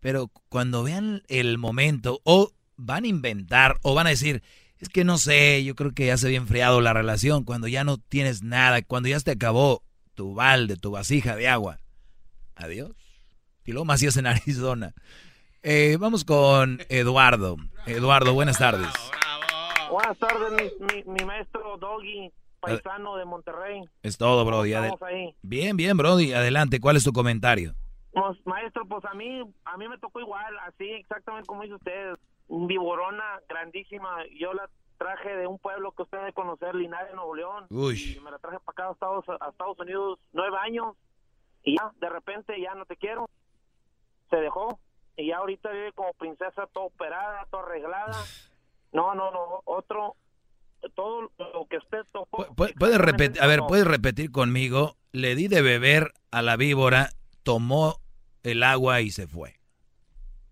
Pero 0.00 0.30
cuando 0.48 0.82
vean 0.82 1.22
el 1.28 1.58
momento, 1.58 2.20
o 2.24 2.52
van 2.76 3.04
a 3.04 3.08
inventar, 3.08 3.78
o 3.82 3.94
van 3.94 4.06
a 4.06 4.10
decir, 4.10 4.42
es 4.78 4.88
que 4.88 5.04
no 5.04 5.18
sé, 5.18 5.64
yo 5.64 5.74
creo 5.74 5.92
que 5.92 6.06
ya 6.06 6.16
se 6.16 6.26
había 6.26 6.38
enfriado 6.38 6.80
la 6.80 6.92
relación, 6.92 7.44
cuando 7.44 7.68
ya 7.68 7.84
no 7.84 7.98
tienes 7.98 8.42
nada, 8.42 8.82
cuando 8.82 9.08
ya 9.08 9.18
se 9.18 9.24
te 9.24 9.30
acabó 9.32 9.82
tu 10.14 10.34
balde, 10.34 10.76
tu 10.76 10.90
vasija 10.90 11.36
de 11.36 11.48
agua. 11.48 11.80
Adiós. 12.54 12.92
Y 13.64 13.72
luego 13.72 13.84
más 13.84 14.00
si 14.00 14.06
es 14.06 14.16
en 14.16 14.26
Arizona. 14.26 14.94
Eh, 15.62 15.96
vamos 15.98 16.24
con 16.24 16.80
Eduardo. 16.88 17.56
Eduardo, 17.86 18.34
buenas 18.34 18.58
tardes. 18.58 18.92
Buenas 19.94 20.18
tardes, 20.18 20.50
mi, 20.80 20.86
mi, 20.86 21.04
mi 21.04 21.24
maestro 21.24 21.76
Doggy, 21.76 22.28
paisano 22.58 23.14
de 23.14 23.24
Monterrey. 23.24 23.80
Es 24.02 24.18
todo, 24.18 24.44
Brody. 24.44 24.72
¿Cómo 24.72 24.82
Adel- 24.82 24.92
estamos 24.94 25.02
ahí? 25.02 25.36
Bien, 25.42 25.76
bien, 25.76 25.96
Brody. 25.96 26.32
Adelante, 26.32 26.80
¿cuál 26.80 26.96
es 26.96 27.04
tu 27.04 27.12
comentario? 27.12 27.74
Pues, 28.10 28.44
maestro, 28.44 28.84
pues 28.88 29.04
a 29.04 29.14
mí, 29.14 29.42
a 29.64 29.76
mí 29.76 29.86
me 29.86 29.96
tocó 29.98 30.18
igual, 30.18 30.52
así 30.66 30.90
exactamente 30.90 31.46
como 31.46 31.62
dice 31.62 31.76
usted, 31.76 32.14
viborona 32.48 33.40
grandísima. 33.48 34.16
Yo 34.36 34.52
la 34.52 34.68
traje 34.98 35.36
de 35.36 35.46
un 35.46 35.60
pueblo 35.60 35.92
que 35.92 36.02
usted 36.02 36.18
debe 36.18 36.32
conocer, 36.32 36.74
Linares, 36.74 37.14
Nuevo 37.14 37.36
León. 37.36 37.66
Uy. 37.70 38.16
Y 38.16 38.20
me 38.20 38.32
la 38.32 38.40
traje 38.40 38.58
para 38.64 38.72
acá 38.72 38.88
a 38.88 38.92
Estados, 38.94 39.24
a 39.40 39.48
Estados 39.50 39.78
Unidos 39.78 40.18
nueve 40.32 40.56
años. 40.60 40.96
Y 41.62 41.76
ya, 41.76 41.92
de 42.00 42.08
repente, 42.08 42.60
ya 42.60 42.74
no 42.74 42.84
te 42.84 42.96
quiero. 42.96 43.30
Se 44.28 44.38
dejó. 44.38 44.80
Y 45.16 45.28
ya 45.28 45.36
ahorita 45.36 45.70
vive 45.70 45.92
como 45.92 46.12
princesa, 46.14 46.66
toda 46.72 46.86
operada, 46.86 47.46
toda 47.48 47.62
arreglada. 47.62 48.16
No, 48.94 49.14
no, 49.14 49.30
no, 49.30 49.60
otro, 49.66 50.16
todo 50.94 51.30
lo 51.38 51.66
que 51.68 51.76
usted 51.78 51.98
tocó. 52.12 52.46
Pu- 52.54 52.72
¿Puedes 52.78 52.98
repetir? 52.98 53.42
A 53.42 53.46
ver. 53.46 53.60
¿puedes 53.68 53.86
repetir 53.86 54.30
conmigo? 54.30 54.96
Le 55.12 55.34
di 55.34 55.48
de 55.48 55.60
beber 55.62 56.12
a 56.30 56.40
la 56.42 56.56
víbora, 56.56 57.10
tomó 57.42 57.96
el 58.44 58.62
agua 58.62 59.00
y 59.02 59.10
se 59.10 59.26
fue. 59.26 59.54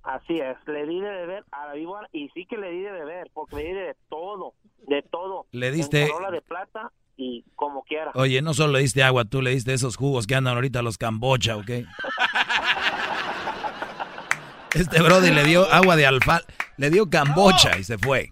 Así 0.02 0.40
es, 0.40 0.56
le 0.66 0.84
di 0.86 1.00
de 1.00 1.08
beber 1.10 1.44
a 1.52 1.68
la 1.68 1.74
víbora 1.74 2.08
y 2.12 2.28
sí 2.30 2.44
que 2.46 2.56
le 2.56 2.70
di 2.70 2.80
de 2.80 2.90
beber, 2.90 3.30
porque 3.32 3.54
le 3.56 3.62
di 3.64 3.72
de 3.72 3.96
todo, 4.08 4.54
de 4.88 5.02
todo. 5.02 5.46
Le 5.52 5.70
diste- 5.70 6.02
En 6.10 6.32
de 6.32 6.42
plata 6.42 6.90
y 7.16 7.44
como 7.54 7.84
quiera. 7.84 8.10
Oye, 8.14 8.42
no 8.42 8.52
solo 8.54 8.72
le 8.72 8.80
diste 8.80 9.04
agua, 9.04 9.24
tú 9.24 9.40
le 9.42 9.50
diste 9.50 9.72
esos 9.72 9.96
jugos 9.96 10.26
que 10.26 10.34
andan 10.34 10.56
ahorita 10.56 10.82
los 10.82 10.98
cambocha, 10.98 11.56
¿ok? 11.56 11.70
Este 14.74 15.02
Brody 15.02 15.30
le 15.30 15.44
dio 15.44 15.70
agua 15.70 15.96
de 15.96 16.06
alfa, 16.06 16.40
le 16.78 16.90
dio 16.90 17.08
cambocha 17.10 17.78
y 17.78 17.84
se 17.84 17.98
fue. 17.98 18.30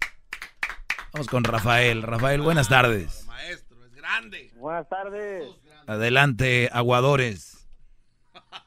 Vamos 1.13 1.27
con 1.29 1.45
Rafael. 1.45 2.03
Rafael, 2.03 2.41
buenas 2.41 2.69
tardes. 2.69 3.25
Maestro, 3.27 3.85
es 3.85 3.93
grande. 3.95 4.51
Buenas 4.57 4.89
tardes. 4.89 5.45
Adelante, 5.87 6.71
aguadores. 6.73 7.67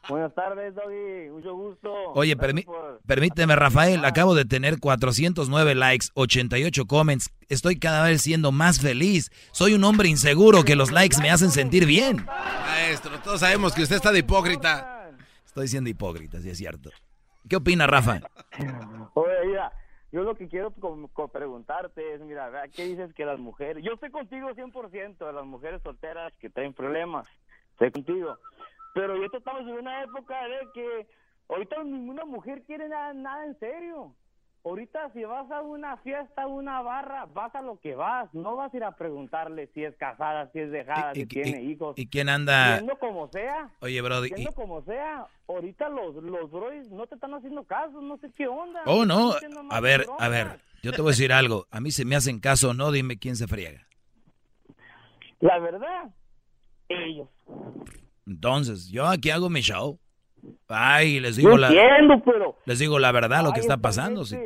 Buenas 0.10 0.34
tardes, 0.36 0.76
Doggy. 0.76 1.30
Mucho 1.32 1.54
gusto. 1.56 1.92
Oye, 2.14 2.38
permí- 2.38 2.66
por- 2.66 3.02
permíteme, 3.08 3.56
Rafael, 3.56 4.04
acabo 4.06 4.36
de 4.36 4.46
tener 4.46 4.80
409 4.80 5.76
likes, 5.76 6.08
88 6.14 6.86
comments. 6.86 7.30
Estoy 7.50 7.78
cada 7.80 8.04
vez 8.04 8.22
siendo 8.22 8.52
más 8.52 8.80
feliz. 8.82 9.32
Soy 9.52 9.74
un 9.74 9.84
hombre 9.84 10.10
inseguro 10.10 10.64
que 10.64 10.76
los 10.76 10.92
likes 10.92 11.18
me 11.22 11.32
hacen 11.32 11.52
sentir 11.52 11.86
bien. 11.86 12.26
Maestro, 12.26 13.18
todos 13.22 13.40
sabemos 13.40 13.74
que 13.74 13.84
usted 13.84 13.96
está 13.96 14.12
de 14.12 14.20
hipócrita. 14.20 15.10
Estoy 15.46 15.68
siendo 15.70 15.90
hipócrita, 15.90 16.42
si 16.42 16.50
es 16.50 16.58
cierto. 16.58 16.90
¿Qué 17.50 17.56
opina, 17.56 17.88
Rafa? 17.88 18.20
Oye, 19.16 19.34
mira, 19.46 19.72
yo 20.12 20.24
lo 20.24 20.36
que 20.36 20.48
quiero 20.48 20.72
preguntarte 20.72 22.14
es, 22.14 22.22
mira. 22.22 22.52
¿qué 22.74 22.86
dices 22.86 23.14
que 23.14 23.26
las 23.26 23.40
mujeres... 23.40 23.84
Yo 23.84 23.94
estoy 23.94 24.12
contigo 24.12 24.50
100% 24.50 25.18
de 25.18 25.34
las 25.34 25.46
mujeres 25.46 25.82
solteras 25.82 26.32
que 26.40 26.50
tienen 26.50 26.74
problemas. 26.74 27.28
Estoy 27.72 27.92
contigo. 27.92 28.38
Pero 28.94 29.18
yo 29.18 29.28
estamos 29.34 29.62
en 29.62 29.74
una 29.74 30.04
época 30.04 30.36
de 30.48 30.60
que 30.74 31.08
ahorita 31.50 31.84
ninguna 31.84 32.26
mujer 32.26 32.64
quiere 32.64 32.88
nada, 32.88 33.14
nada 33.14 33.46
en 33.46 33.60
serio. 33.60 34.14
Ahorita 34.66 35.12
si 35.12 35.24
vas 35.26 35.52
a 35.52 35.62
una 35.62 35.98
fiesta, 35.98 36.48
una 36.48 36.82
barra, 36.82 37.26
vas 37.26 37.54
a 37.54 37.62
lo 37.62 37.80
que 37.82 37.96
vas. 37.96 38.34
No 38.34 38.56
vas 38.56 38.74
a 38.74 38.78
ir 38.78 38.84
a 38.86 38.96
preguntarle 38.96 39.70
si 39.74 39.84
es 39.84 39.94
casada, 39.98 40.50
si 40.54 40.60
es 40.60 40.72
dejada, 40.72 41.12
¿Y, 41.12 41.16
si 41.16 41.22
y- 41.24 41.26
tiene 41.26 41.62
y- 41.64 41.72
hijos. 41.72 41.94
y 41.98 42.08
quién 42.08 42.30
anda? 42.30 42.76
Siendo 42.78 42.98
como 42.98 43.28
sea. 43.30 43.70
Oye, 43.82 44.02
Brody. 44.02 44.30
Siendo 44.30 44.54
como 44.54 44.82
sea, 44.86 45.28
ahorita 45.50 45.90
los, 45.90 46.16
los 46.16 46.50
bros 46.50 46.90
no 46.92 47.06
te 47.08 47.16
están 47.16 47.34
haciendo 47.34 47.66
caso, 47.66 48.00
no 48.02 48.18
sé 48.20 48.32
qué 48.38 48.48
onda. 48.48 48.82
Oh, 48.86 49.04
no. 49.06 49.34
A 49.70 49.80
ver, 49.82 50.06
a 50.18 50.30
ver. 50.30 50.62
Yo 50.82 50.92
te 50.94 51.02
voy 51.02 51.10
a 51.10 51.12
decir 51.12 51.34
algo. 51.34 51.68
A 51.70 51.82
mí 51.82 51.92
se 51.92 52.06
me 52.06 52.16
hacen 52.16 52.40
caso, 52.40 52.74
no 52.74 52.92
dime 52.92 53.20
quién 53.20 53.36
se 53.36 53.48
friega. 53.48 53.86
La 55.42 55.60
verdad, 55.60 56.10
ellos. 56.88 57.28
Entonces, 58.26 58.88
yo 58.90 59.06
aquí 59.08 59.30
hago 59.30 59.50
mi 59.50 59.60
show. 59.60 60.00
Ay, 60.68 61.20
les 61.20 61.36
digo 61.36 61.58
la 61.58 61.68
entiendo, 61.68 62.22
pero... 62.26 62.58
les 62.66 62.80
digo 62.80 63.00
la 63.00 63.12
verdad, 63.12 63.44
lo 63.44 63.52
que 63.54 63.60
está 63.60 63.78
pasando. 63.78 64.26
sí. 64.26 64.38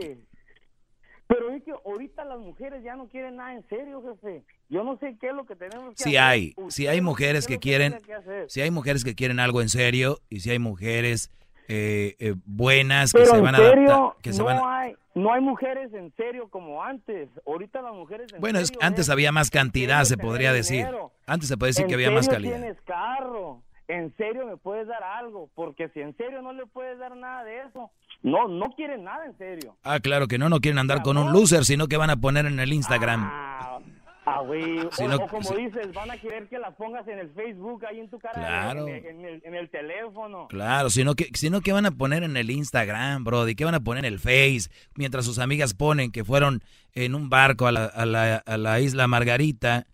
Pero 1.28 1.50
es 1.52 1.62
que 1.64 1.72
ahorita 1.72 2.24
las 2.24 2.40
mujeres 2.40 2.82
ya 2.86 2.96
no 2.96 3.08
quieren 3.10 3.36
nada 3.36 3.54
en 3.54 3.68
serio, 3.68 4.02
jefe. 4.02 4.44
Yo 4.70 4.86
no 4.86 4.98
sé 4.98 5.18
qué 5.20 5.28
es 5.28 5.34
lo 5.34 5.46
que 5.46 5.58
tenemos 5.58 5.94
que 5.96 6.02
Sí 6.04 6.16
hacer. 6.16 6.22
hay, 6.30 6.56
sí 6.70 6.88
hay 6.88 7.02
mujeres 7.02 7.48
que 7.48 7.60
quieren, 7.60 7.98
que 8.02 8.46
sí 8.48 8.62
hay 8.62 8.72
mujeres 8.72 9.04
que 9.04 9.14
quieren 9.14 9.42
algo 9.42 9.62
en 9.62 9.68
serio 9.68 10.20
y 10.30 10.40
sí 10.40 10.52
hay 10.52 10.60
mujeres 10.60 11.30
eh, 11.68 12.16
eh, 12.20 12.34
buenas 12.46 13.12
que 13.12 13.20
Pero 13.24 13.36
se 13.36 13.42
van 13.42 13.56
a 13.56 13.58
adaptar, 13.58 14.22
que 14.22 14.32
se 14.32 14.40
no, 14.40 14.46
van 14.46 14.58
a- 14.58 14.80
hay, 14.80 14.96
no 15.16 15.34
hay 15.34 15.42
mujeres 15.42 15.94
en 15.94 16.14
serio 16.16 16.48
como 16.50 16.82
antes. 16.82 17.28
Ahorita 17.46 17.82
las 17.82 17.94
mujeres 17.94 18.32
en 18.32 18.40
Bueno, 18.40 18.60
es- 18.60 18.70
serio 18.70 18.80
antes 18.84 19.08
es 19.08 19.10
había 19.10 19.34
más 19.34 19.50
cantidad, 19.52 20.06
se 20.06 20.16
podría 20.18 20.54
decir. 20.54 20.88
Antes 21.26 21.50
se 21.50 21.58
puede 21.58 21.72
decir 21.72 21.84
¿En 21.84 21.90
que 21.90 21.96
había 21.96 22.12
más 22.12 22.30
calidad. 22.30 22.58
tienes 22.58 22.78
carro? 22.84 23.64
¿En 23.88 24.14
serio 24.18 24.46
me 24.46 24.58
puedes 24.58 24.88
dar 24.88 25.02
algo? 25.04 25.50
Porque 25.56 25.90
si 25.90 26.02
en 26.02 26.16
serio 26.18 26.42
no 26.42 26.52
le 26.54 26.66
puedes 26.66 27.00
dar 27.00 27.16
nada 27.16 27.44
de 27.46 27.60
eso, 27.62 27.90
no, 28.22 28.48
no 28.48 28.66
quieren 28.76 29.04
nada 29.06 29.26
en 29.26 29.38
serio. 29.38 29.76
Ah, 29.84 30.00
claro 30.00 30.28
que 30.28 30.38
no, 30.38 30.50
no 30.50 30.60
quieren 30.60 30.80
andar 30.80 31.02
con 31.04 31.18
un 31.18 31.32
loser, 31.32 31.64
sino 31.64 31.88
que 31.88 31.96
van 31.98 32.10
a 32.10 32.18
poner 32.18 32.46
en 32.46 32.60
el 32.60 32.74
Instagram. 32.74 33.22
Ah, 33.32 33.80
ah, 34.26 34.42
güey. 34.42 34.80
O, 34.88 34.92
Si 34.92 35.08
no- 35.08 35.16
o 35.16 35.28
como 35.28 35.42
si- 35.44 35.56
dices, 35.56 35.94
van 35.94 36.12
a 36.12 36.18
querer 36.18 36.50
que 36.50 36.60
las 36.60 36.76
pongas 36.76 37.08
en 37.08 37.20
el 37.20 37.30
Facebook, 37.30 37.86
ahí 37.86 38.02
en 38.02 38.10
tu 38.10 38.20
cara, 38.20 38.34
Claro. 38.34 38.88
en, 38.90 38.96
el, 38.96 39.06
en 39.06 39.26
el- 39.26 39.42
en 39.46 39.56
el 39.56 39.70
teléfono. 39.70 40.48
Claro, 40.50 40.90
sino 40.90 41.16
que, 41.16 41.30
sino 41.34 41.62
que 41.62 41.72
van 41.72 41.86
a 41.86 41.92
poner 41.92 42.24
en 42.24 42.36
el 42.36 42.50
Instagram, 42.52 43.24
Brody, 43.24 43.56
que 43.56 43.64
van 43.64 43.76
a 43.76 43.80
poner 43.80 44.04
en 44.06 44.12
el 44.14 44.20
Face, 44.20 44.70
mientras 44.96 45.24
sus 45.24 45.40
amigas 45.40 45.74
ponen 45.74 46.12
que 46.12 46.26
fueron 46.26 46.62
en 46.94 47.16
un 47.16 47.30
barco 47.30 47.68
a 47.68 47.72
la, 47.72 47.86
a 47.86 48.06
la, 48.06 48.36
a 48.46 48.58
la 48.58 48.82
isla 48.82 49.08
Margarita 49.08 49.86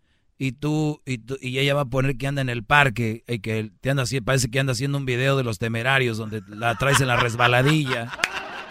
y 0.46 0.52
tú, 0.52 1.02
y 1.06 1.20
tú 1.20 1.38
y 1.42 1.58
ella 1.60 1.74
va 1.74 1.82
a 1.82 1.86
poner 1.86 2.18
que 2.18 2.28
anda 2.28 2.42
en 2.42 2.50
el 2.50 2.64
parque 2.66 3.24
y 3.28 3.40
que 3.40 3.72
te 3.80 3.90
anda 3.92 4.04
así, 4.04 4.20
parece 4.20 4.52
que 4.52 4.60
anda 4.60 4.74
haciendo 4.74 4.98
un 4.98 5.06
video 5.06 5.38
de 5.38 5.44
los 5.44 5.58
temerarios 5.58 6.18
donde 6.18 6.42
la 6.50 6.76
traes 6.78 7.00
en 7.00 7.08
la 7.08 7.16
resbaladilla. 7.16 8.12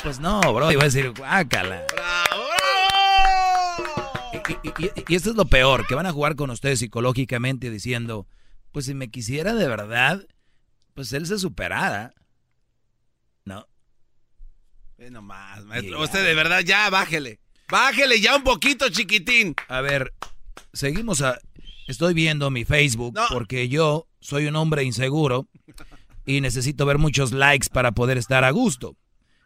Pues 0.03 0.21
no, 0.21 0.41
Brody, 0.53 0.75
va 0.77 0.83
a 0.83 0.85
decir, 0.87 1.13
guácala. 1.17 1.83
Y, 4.33 4.69
y- 4.69 4.73
y- 4.87 5.05
y 5.09 5.15
esto 5.15 5.31
es 5.31 5.37
lo 5.37 5.47
peor, 5.47 5.87
que 5.87 5.95
van 5.95 6.07
a 6.07 6.13
jugar 6.13 6.37
con 6.37 6.51
ustedes 6.51 6.79
psicológicamente 6.81 7.71
diciendo, 7.71 8.27
pues 8.73 8.87
si 8.87 8.95
me 8.95 9.09
quisiera 9.11 9.55
de 9.55 9.69
verdad, 9.69 10.27
pues 10.95 11.13
él 11.13 11.27
se 11.27 11.39
superara. 11.39 12.13
¿No? 13.45 13.67
Ve 14.99 15.11
nomás, 15.11 15.65
maestro. 15.65 16.03
Usted 16.03 16.25
de 16.25 16.35
verdad 16.35 16.61
ya 16.61 16.91
bájele. 16.91 17.41
Bájele 17.71 18.21
ya 18.21 18.37
un 18.37 18.43
poquito, 18.45 18.89
chiquitín. 18.91 19.55
A 19.69 19.81
ver, 19.81 20.13
seguimos 20.75 21.23
a... 21.23 21.39
Estoy 21.87 22.14
viendo 22.14 22.51
mi 22.51 22.64
Facebook 22.64 23.14
No. 23.14 23.25
porque 23.31 23.68
yo 23.68 24.07
soy 24.21 24.47
un 24.47 24.57
hombre 24.57 24.85
inseguro 24.85 25.49
y 26.25 26.40
necesito 26.40 26.87
ver 26.87 26.99
muchos 26.99 27.33
likes 27.33 27.68
para 27.71 27.92
poder 27.92 28.18
estar 28.18 28.45
a 28.45 28.51
gusto. 28.51 28.97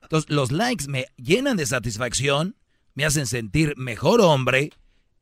Entonces, 0.02 0.30
los 0.30 0.52
likes 0.52 0.86
me 0.88 1.06
llenan 1.16 1.56
de 1.56 1.66
satisfacción, 1.66 2.56
me 2.94 3.04
hacen 3.04 3.26
sentir 3.26 3.74
mejor 3.76 4.20
hombre 4.20 4.70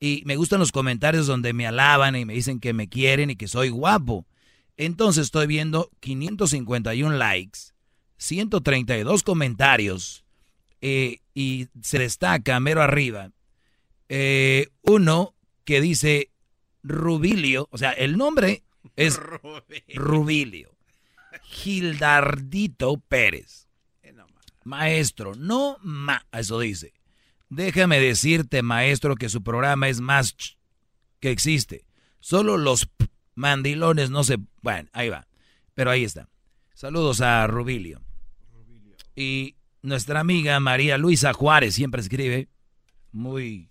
y 0.00 0.22
me 0.26 0.36
gustan 0.36 0.58
los 0.60 0.72
comentarios 0.72 1.26
donde 1.26 1.52
me 1.52 1.66
alaban 1.66 2.16
y 2.16 2.24
me 2.24 2.34
dicen 2.34 2.60
que 2.60 2.72
me 2.72 2.88
quieren 2.88 3.30
y 3.30 3.36
que 3.36 3.48
soy 3.48 3.70
guapo. 3.70 4.26
Entonces 4.76 5.26
estoy 5.26 5.46
viendo 5.46 5.90
551 6.00 7.16
likes, 7.16 7.60
132 8.18 9.22
comentarios 9.22 10.24
eh, 10.80 11.20
y 11.32 11.68
se 11.80 11.98
destaca 12.00 12.58
mero 12.60 12.82
arriba 12.82 13.30
eh, 14.08 14.68
uno 14.82 15.34
que 15.64 15.80
dice 15.80 16.30
Rubilio, 16.84 17.66
o 17.72 17.78
sea, 17.78 17.90
el 17.92 18.16
nombre 18.16 18.62
es 18.94 19.18
Rubilio. 19.94 20.76
Gildardito 21.42 22.98
Pérez. 23.08 23.66
Maestro, 24.64 25.34
no 25.34 25.76
ma, 25.82 26.24
eso 26.32 26.58
dice. 26.60 26.94
Déjame 27.50 28.00
decirte, 28.00 28.62
maestro, 28.62 29.14
que 29.16 29.28
su 29.28 29.42
programa 29.42 29.88
es 29.88 30.00
más 30.00 30.36
ch- 30.36 30.56
que 31.20 31.30
existe. 31.30 31.84
Solo 32.20 32.56
los 32.56 32.88
mandilones 33.34 34.08
no 34.08 34.24
se... 34.24 34.38
Bueno, 34.62 34.88
ahí 34.94 35.10
va. 35.10 35.26
Pero 35.74 35.90
ahí 35.90 36.04
está. 36.04 36.30
Saludos 36.72 37.20
a 37.20 37.46
Rubilio. 37.46 38.00
Y 39.14 39.56
nuestra 39.82 40.20
amiga 40.20 40.58
María 40.60 40.96
Luisa 40.96 41.34
Juárez 41.34 41.74
siempre 41.74 42.00
escribe 42.00 42.48
muy, 43.12 43.68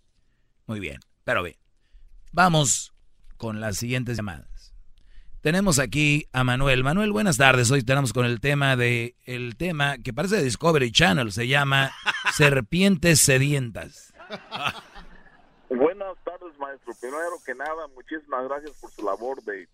muy 0.67 0.79
bien. 0.79 0.99
Pero 1.23 1.41
bien, 1.41 1.57
vamos 2.31 2.92
con 3.43 3.59
las 3.59 3.75
siguientes 3.75 4.15
llamadas. 4.15 4.73
Tenemos 5.41 5.77
aquí 5.77 6.27
a 6.31 6.45
Manuel. 6.45 6.81
Manuel, 6.81 7.11
buenas 7.11 7.35
tardes. 7.35 7.69
Hoy 7.71 7.83
tenemos 7.83 8.13
con 8.13 8.25
el 8.25 8.39
tema 8.39 8.77
de 8.77 9.17
el 9.25 9.57
tema 9.57 9.97
que 9.97 10.13
parece 10.13 10.37
de 10.37 10.43
Discovery 10.43 10.93
Channel, 10.93 11.29
se 11.33 11.49
llama 11.49 11.91
Serpientes 12.37 13.19
sedientas. 13.19 14.13
Buenas 15.67 16.15
tardes, 16.23 16.57
maestro. 16.57 16.93
Primero 17.01 17.31
que 17.45 17.53
nada, 17.53 17.85
muchísimas 17.93 18.47
gracias 18.47 18.71
por 18.79 18.89
su 18.91 19.03
labor 19.03 19.43
de, 19.43 19.67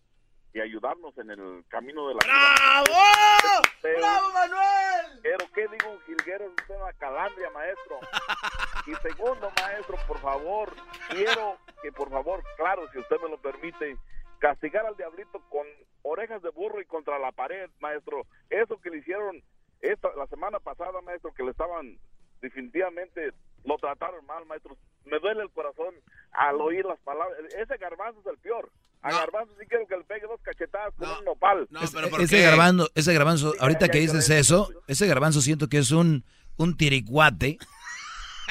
de 0.53 0.61
ayudarnos 0.63 1.15
en 1.19 1.29
el 1.29 1.63
camino 1.67 2.07
de 2.07 2.15
la 2.15 2.19
¡Bravo! 2.25 2.85
vida. 2.87 3.61
Pero- 3.83 3.97
¡Bravo, 3.99 4.33
Manuel! 4.33 5.19
Pero 5.21 5.45
qué 5.53 5.61
digo, 5.61 5.91
un 5.91 5.99
jilguero 6.07 6.45
es 6.45 6.51
usted 6.59 6.73
una 6.75 6.93
calandria, 6.93 7.49
maestro. 7.51 7.99
Y 8.91 8.95
segundo, 9.07 9.51
maestro, 9.61 9.97
por 10.07 10.19
favor, 10.19 10.73
quiero 11.09 11.57
que 11.81 11.91
por 11.91 12.09
favor, 12.09 12.43
claro, 12.57 12.89
si 12.91 12.99
usted 12.99 13.17
me 13.21 13.29
lo 13.29 13.39
permite, 13.41 13.97
castigar 14.39 14.85
al 14.85 14.95
diablito 14.97 15.41
con 15.49 15.65
orejas 16.01 16.41
de 16.41 16.49
burro 16.49 16.81
y 16.81 16.85
contra 16.85 17.19
la 17.19 17.31
pared, 17.31 17.69
maestro. 17.79 18.25
Eso 18.49 18.79
que 18.81 18.89
le 18.89 18.97
hicieron 18.99 19.41
esta, 19.81 20.09
la 20.17 20.27
semana 20.27 20.59
pasada, 20.59 21.01
maestro, 21.01 21.33
que 21.33 21.43
le 21.43 21.51
estaban 21.51 21.97
definitivamente 22.41 23.31
lo 23.65 23.77
trataron 23.77 24.25
mal, 24.25 24.45
maestro. 24.45 24.77
Me 25.05 25.19
duele 25.19 25.41
el 25.43 25.49
corazón 25.51 25.93
al 26.31 26.55
oír 26.61 26.85
las 26.85 26.99
palabras. 27.01 27.37
Ese 27.57 27.77
garbanzo 27.77 28.21
es 28.21 28.25
el 28.27 28.37
peor. 28.37 28.71
A 29.01 29.11
garbanzo 29.11 29.53
sí 29.59 29.65
quiero 29.67 29.85
que 29.87 29.97
le 29.97 30.03
pegue 30.05 30.25
dos 30.27 30.39
cachetadas 30.41 30.93
con 30.95 31.09
un 31.09 31.25
nopal. 31.25 31.67
Es- 31.81 31.93
ese 32.23 32.41
garbanzo, 32.41 32.89
ese 32.95 33.13
garbanzo, 33.13 33.53
ahorita 33.59 33.89
que 33.89 33.99
dices 33.99 34.29
eso, 34.29 34.69
ese 34.87 35.07
garbanzo 35.07 35.41
siento 35.41 35.67
que 35.67 35.77
es 35.77 35.91
un, 35.91 36.23
un 36.57 36.75
tiricuate 36.77 37.57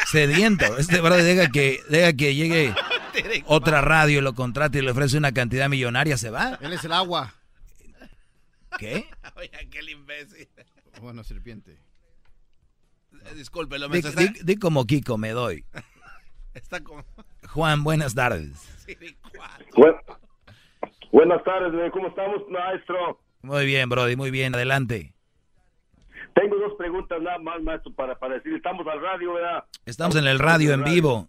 sediento. 0.06 0.78
Este 0.78 1.00
brother 1.00 1.24
deja 1.24 1.50
que, 1.50 1.80
deja 1.88 2.12
que 2.14 2.34
llegue 2.34 2.74
otra 3.46 3.80
radio, 3.80 4.20
lo 4.20 4.34
contrate 4.34 4.78
y 4.78 4.82
le 4.82 4.90
ofrece 4.90 5.16
una 5.18 5.32
cantidad 5.32 5.68
millonaria, 5.68 6.16
se 6.16 6.30
va. 6.30 6.58
Él 6.60 6.72
es 6.72 6.84
el 6.84 6.92
agua. 6.92 7.34
¿Qué? 8.78 9.08
Oye, 9.36 9.50
aquel 9.62 9.88
imbécil. 9.90 10.48
Bueno, 11.00 11.22
serpiente. 11.24 11.78
Eh, 13.24 13.34
Discúlpelo, 13.34 13.88
Di, 13.88 14.02
maestro. 14.02 14.20
di- 14.22 14.38
di 14.42 14.56
como 14.56 14.84
Kiko 14.86 15.18
me 15.18 15.30
doy. 15.30 15.64
está 16.54 16.80
como... 16.82 17.04
Juan, 17.48 17.82
buenas 17.84 18.14
tardes. 18.14 18.58
Bu- 19.74 20.00
Buenas 21.10 21.42
tardes, 21.42 21.90
¿cómo 21.92 22.08
estamos, 22.08 22.42
maestro? 22.50 23.20
Muy 23.40 23.64
bien, 23.64 23.88
Brody, 23.88 24.14
muy 24.16 24.30
bien, 24.30 24.54
adelante. 24.54 25.14
Tengo 26.40 26.56
dos 26.56 26.74
preguntas 26.74 27.20
nada 27.20 27.38
más, 27.38 27.60
maestro, 27.62 27.92
para, 27.92 28.18
para 28.18 28.34
decir, 28.34 28.54
estamos 28.54 28.86
al 28.86 29.00
radio, 29.00 29.32
¿verdad? 29.34 29.64
Estamos 29.86 30.16
en 30.16 30.26
el 30.26 30.38
radio 30.38 30.72
en 30.74 30.84
vivo. 30.84 31.26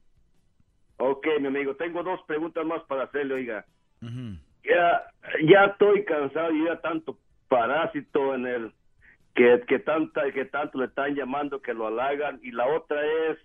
Ok, 0.98 1.26
mi 1.40 1.48
amigo, 1.48 1.76
tengo 1.76 2.04
dos 2.04 2.20
preguntas 2.28 2.66
más 2.66 2.84
para 2.84 3.04
hacerle, 3.06 3.34
oiga. 3.36 3.66
Ya, 4.02 5.04
ya 5.44 5.66
estoy 5.66 6.04
cansado 6.06 6.52
y 6.52 6.66
ya 6.66 6.80
tanto 6.82 7.18
parásito 7.48 8.36
en 8.36 8.46
el 8.46 8.74
que, 9.34 9.62
que 9.68 9.80
tanta 9.80 10.30
que 10.32 10.46
tanto 10.46 10.78
le 10.80 10.86
están 10.86 11.16
llamando 11.16 11.62
que 11.62 11.74
lo 11.74 11.88
halagan 11.88 12.40
y 12.44 12.52
la 12.52 12.68
otra 12.68 13.00
es 13.30 13.38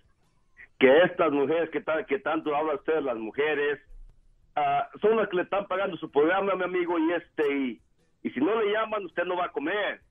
que 0.77 1.03
estas 1.03 1.31
mujeres 1.31 1.69
que, 1.71 1.79
ta- 1.81 2.05
que 2.05 2.19
tanto 2.19 2.55
habla 2.55 2.75
usted 2.75 2.99
las 3.01 3.17
mujeres 3.17 3.79
ah, 4.55 4.87
son 5.01 5.15
las 5.17 5.27
que 5.29 5.37
le 5.37 5.43
están 5.43 5.65
pagando 5.67 5.95
su 5.97 6.11
programa 6.11 6.53
mi 6.55 6.63
amigo 6.63 6.99
y 6.99 7.11
este 7.13 7.57
y, 7.57 7.81
y 8.23 8.29
si 8.31 8.39
no 8.41 8.61
le 8.61 8.71
llaman 8.73 9.05
usted 9.05 9.23
no 9.23 9.37
va 9.37 9.45
a 9.45 9.51
comer 9.51 10.01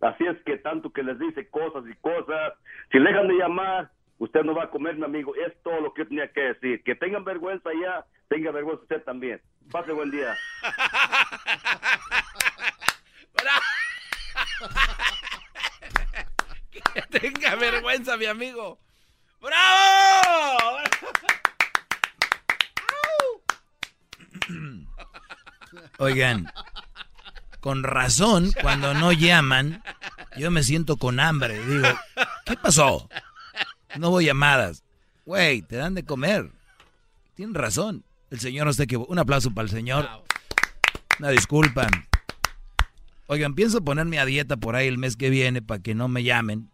así 0.00 0.24
es 0.26 0.36
que 0.44 0.58
tanto 0.58 0.90
que 0.90 1.02
les 1.02 1.18
dice 1.18 1.48
cosas 1.48 1.84
y 1.90 1.94
cosas 1.96 2.54
si 2.92 2.98
le 2.98 3.10
dejan 3.10 3.28
de 3.28 3.34
llamar 3.34 3.90
usted 4.18 4.42
no 4.42 4.54
va 4.54 4.64
a 4.64 4.70
comer 4.70 4.96
mi 4.96 5.04
amigo 5.04 5.34
es 5.36 5.52
todo 5.62 5.80
lo 5.80 5.94
que 5.94 6.02
yo 6.02 6.08
tenía 6.08 6.32
que 6.32 6.40
decir 6.40 6.82
que 6.84 6.94
tengan 6.94 7.24
vergüenza 7.24 7.70
ya 7.80 8.04
tenga 8.28 8.50
vergüenza 8.50 8.82
usted 8.82 9.02
también 9.04 9.40
pase 9.70 9.92
buen 9.92 10.10
día 10.10 10.34
Que 16.92 17.02
tenga 17.02 17.54
vergüenza, 17.56 18.16
mi 18.16 18.26
amigo. 18.26 18.78
¡Bravo! 19.40 20.78
Oigan, 25.98 26.50
con 27.66 27.82
razón, 27.82 28.52
cuando 28.62 28.94
no 28.94 29.10
llaman, 29.10 29.82
yo 30.36 30.52
me 30.52 30.62
siento 30.62 30.98
con 30.98 31.18
hambre. 31.18 31.58
Digo, 31.66 31.88
¿qué 32.44 32.54
pasó? 32.54 33.08
No 33.98 34.10
voy 34.10 34.26
llamadas. 34.26 34.84
Güey, 35.24 35.62
te 35.62 35.74
dan 35.74 35.94
de 35.94 36.04
comer. 36.04 36.52
Tienen 37.34 37.56
razón. 37.56 38.04
El 38.30 38.38
señor 38.38 38.66
no 38.66 38.70
está 38.70 38.84
equivocado. 38.84 39.12
Un 39.12 39.18
aplauso 39.18 39.50
para 39.52 39.64
el 39.64 39.70
señor. 39.70 40.08
Una 41.18 41.30
disculpa. 41.30 41.88
Oigan, 43.26 43.56
pienso 43.56 43.82
ponerme 43.82 44.20
a 44.20 44.26
dieta 44.26 44.56
por 44.56 44.76
ahí 44.76 44.86
el 44.86 44.96
mes 44.96 45.16
que 45.16 45.28
viene 45.28 45.60
para 45.60 45.82
que 45.82 45.96
no 45.96 46.06
me 46.06 46.22
llamen. 46.22 46.70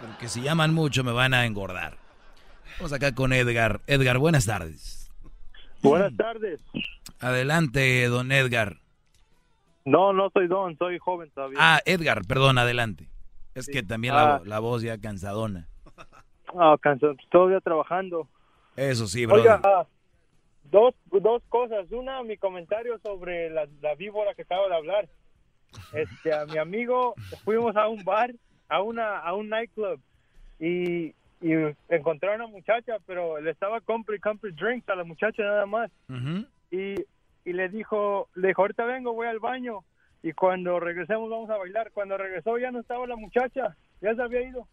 Porque 0.00 0.28
si 0.28 0.42
llaman 0.42 0.74
mucho 0.74 1.04
me 1.04 1.12
van 1.12 1.34
a 1.34 1.46
engordar. 1.46 1.98
Vamos 2.80 2.92
acá 2.92 3.14
con 3.14 3.32
Edgar. 3.32 3.80
Edgar, 3.86 4.18
buenas 4.18 4.44
tardes. 4.44 5.08
Buenas 5.82 6.16
tardes. 6.16 6.60
Adelante, 7.20 8.08
don 8.08 8.32
Edgar. 8.32 8.81
No, 9.84 10.12
no 10.12 10.30
soy 10.30 10.46
Don, 10.46 10.76
soy 10.78 10.98
joven 10.98 11.30
todavía. 11.34 11.58
Ah, 11.60 11.80
Edgar, 11.84 12.22
perdón, 12.26 12.58
adelante. 12.58 13.08
Es 13.54 13.66
que 13.66 13.82
también 13.82 14.14
la, 14.14 14.36
Ah. 14.36 14.42
la 14.44 14.58
voz 14.60 14.82
ya 14.82 14.98
cansadona. 14.98 15.68
Ah, 16.58 16.76
cansado, 16.80 17.14
todavía 17.30 17.60
trabajando. 17.60 18.28
Eso 18.76 19.06
sí, 19.06 19.26
brother. 19.26 19.42
Oiga, 19.52 19.60
ah, 19.64 19.86
dos, 20.70 20.94
dos 21.10 21.42
cosas. 21.48 21.90
Una, 21.90 22.22
mi 22.22 22.36
comentario 22.36 22.98
sobre 23.02 23.50
la, 23.50 23.66
la 23.80 23.94
víbora 23.94 24.34
que 24.34 24.42
acabo 24.42 24.68
de 24.68 24.74
hablar. 24.76 25.08
Este, 25.94 26.34
a 26.34 26.44
mi 26.46 26.58
amigo, 26.58 27.14
fuimos 27.44 27.74
a 27.76 27.88
un 27.88 28.04
bar, 28.04 28.32
a 28.68 28.82
una 28.82 29.18
a 29.18 29.34
un 29.34 29.48
nightclub 29.48 29.98
y, 30.60 31.14
y 31.40 31.52
encontré 31.88 32.30
a 32.32 32.36
una 32.36 32.46
muchacha, 32.46 32.98
pero 33.06 33.40
le 33.40 33.50
estaba 33.50 33.80
compre 33.80 34.18
drinks 34.54 34.88
a 34.90 34.94
la 34.94 35.04
muchacha 35.04 35.42
nada 35.42 35.66
más. 35.66 35.90
Ujú. 36.08 36.46
y, 36.70 36.94
y 37.44 37.52
le 37.52 37.68
dijo, 37.68 38.28
le 38.34 38.48
dijo, 38.48 38.62
ahorita 38.62 38.84
vengo, 38.84 39.12
voy 39.12 39.26
al 39.26 39.38
baño 39.38 39.84
y 40.22 40.32
cuando 40.32 40.78
regresemos 40.78 41.28
vamos 41.30 41.50
a 41.50 41.56
bailar. 41.56 41.90
Cuando 41.92 42.16
regresó 42.16 42.58
ya 42.58 42.70
no 42.70 42.80
estaba 42.80 43.06
la 43.06 43.16
muchacha, 43.16 43.76
ya 44.00 44.14
se 44.14 44.22
había 44.22 44.42
ido. 44.48 44.68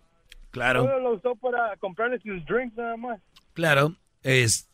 Claro. 0.52 0.84
Solo 0.84 1.00
lo 1.00 1.12
usó 1.14 1.36
para 1.36 1.76
comprarle 1.78 2.20
sus 2.20 2.46
drinks 2.46 2.76
nada 2.76 2.98
más. 2.98 3.20
Claro, 3.54 3.96
es, 4.24 4.70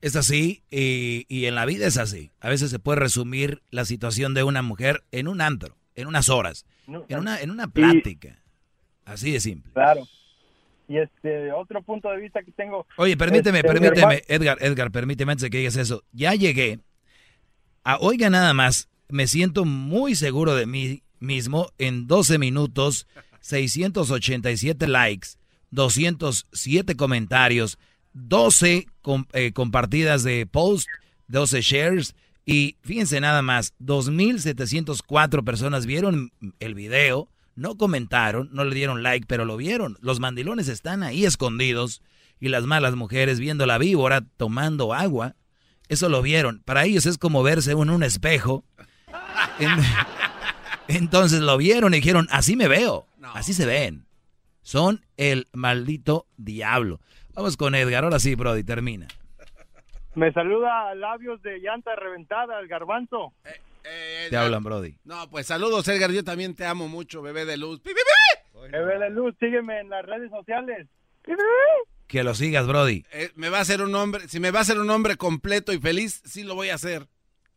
es 0.00 0.16
así 0.16 0.62
y, 0.70 1.26
y 1.28 1.46
en 1.46 1.54
la 1.54 1.66
vida 1.66 1.86
es 1.86 1.98
así. 1.98 2.30
A 2.40 2.48
veces 2.48 2.70
se 2.70 2.78
puede 2.78 3.00
resumir 3.00 3.62
la 3.70 3.84
situación 3.84 4.34
de 4.34 4.42
una 4.42 4.62
mujer 4.62 5.02
en 5.12 5.28
un 5.28 5.40
antro, 5.40 5.76
en 5.94 6.08
unas 6.08 6.28
horas, 6.28 6.66
No, 6.86 7.04
en 7.08 7.18
una, 7.18 7.40
en 7.40 7.50
una 7.50 7.68
plática. 7.68 8.38
Así 9.04 9.32
de 9.32 9.40
simple. 9.40 9.72
Claro. 9.72 10.02
Y 10.86 10.98
este 10.98 11.52
otro 11.52 11.82
punto 11.82 12.10
de 12.10 12.18
vista 12.18 12.42
que 12.42 12.50
tengo. 12.52 12.86
Oye, 12.96 13.16
permíteme, 13.16 13.58
este, 13.58 13.68
permíteme, 13.72 14.22
Edgar, 14.26 14.56
Edgar, 14.60 14.90
permíteme 14.90 15.32
antes 15.32 15.42
de 15.42 15.50
que 15.50 15.58
digas 15.58 15.76
eso. 15.76 16.02
Ya 16.12 16.34
llegué. 16.34 16.80
A, 17.84 17.96
oiga 17.98 18.28
nada 18.30 18.52
más, 18.54 18.88
me 19.08 19.26
siento 19.26 19.64
muy 19.64 20.14
seguro 20.14 20.54
de 20.54 20.66
mí 20.66 21.02
mismo 21.20 21.70
en 21.78 22.06
12 22.06 22.38
minutos, 22.38 23.06
687 23.40 24.86
likes, 24.88 25.30
207 25.70 26.96
comentarios, 26.96 27.78
12 28.12 28.86
com- 29.02 29.26
eh, 29.32 29.52
compartidas 29.52 30.22
de 30.22 30.46
post, 30.46 30.88
12 31.28 31.60
shares 31.62 32.14
y 32.44 32.76
fíjense 32.82 33.20
nada 33.20 33.42
más, 33.42 33.74
2.704 33.78 35.44
personas 35.44 35.86
vieron 35.86 36.32
el 36.60 36.74
video, 36.74 37.28
no 37.54 37.76
comentaron, 37.76 38.48
no 38.52 38.64
le 38.64 38.74
dieron 38.74 39.02
like, 39.02 39.26
pero 39.26 39.44
lo 39.44 39.56
vieron. 39.56 39.98
Los 40.00 40.20
mandilones 40.20 40.68
están 40.68 41.02
ahí 41.02 41.24
escondidos 41.24 42.02
y 42.40 42.48
las 42.48 42.64
malas 42.64 42.94
mujeres 42.94 43.40
viendo 43.40 43.66
la 43.66 43.78
víbora 43.78 44.24
tomando 44.36 44.94
agua. 44.94 45.34
Eso 45.88 46.08
lo 46.08 46.22
vieron. 46.22 46.60
Para 46.64 46.84
ellos 46.84 47.06
es 47.06 47.18
como 47.18 47.42
verse 47.42 47.72
en 47.72 47.90
un 47.90 48.02
espejo. 48.02 48.64
En- 49.58 49.70
entonces 50.88 51.40
lo 51.40 51.56
vieron 51.56 51.92
y 51.94 51.98
dijeron, 51.98 52.26
así 52.30 52.56
me 52.56 52.68
veo. 52.68 53.06
Así 53.34 53.52
se 53.54 53.66
ven. 53.66 54.06
Son 54.62 55.04
el 55.16 55.48
maldito 55.52 56.26
diablo. 56.36 57.00
Vamos 57.34 57.56
con 57.56 57.74
Edgar. 57.74 58.04
Ahora 58.04 58.18
sí, 58.18 58.34
Brody, 58.34 58.64
termina. 58.64 59.06
Me 60.14 60.32
saluda 60.32 60.90
a 60.90 60.94
labios 60.94 61.40
de 61.42 61.58
llanta 61.58 61.94
reventada, 61.94 62.58
el 62.60 62.68
garbanzo. 62.68 63.32
Te 64.28 64.36
hablan, 64.36 64.62
Brody. 64.64 64.96
No, 65.04 65.28
pues 65.30 65.46
saludos, 65.46 65.86
Edgar. 65.88 66.10
Yo 66.10 66.24
también 66.24 66.54
te 66.54 66.66
amo 66.66 66.88
mucho, 66.88 67.22
bebé 67.22 67.44
de 67.44 67.56
luz. 67.56 67.80
¡Pi, 67.80 67.90
pi, 67.90 67.94
pi! 67.94 68.70
Bebé 68.72 68.98
de 68.98 69.10
luz, 69.10 69.34
sígueme 69.38 69.80
en 69.80 69.88
las 69.88 70.04
redes 70.04 70.30
sociales. 70.30 70.86
Que 72.08 72.24
lo 72.24 72.34
sigas, 72.34 72.66
Brody. 72.66 73.04
Eh, 73.12 73.30
me 73.36 73.50
va 73.50 73.58
a 73.58 73.60
hacer 73.60 73.82
un 73.82 73.94
hombre, 73.94 74.26
si 74.28 74.40
me 74.40 74.50
va 74.50 74.60
a 74.60 74.62
hacer 74.62 74.80
un 74.80 74.88
hombre 74.90 75.16
completo 75.16 75.72
y 75.72 75.78
feliz, 75.78 76.22
sí 76.24 76.42
lo 76.42 76.54
voy 76.54 76.70
a 76.70 76.74
hacer. 76.74 77.06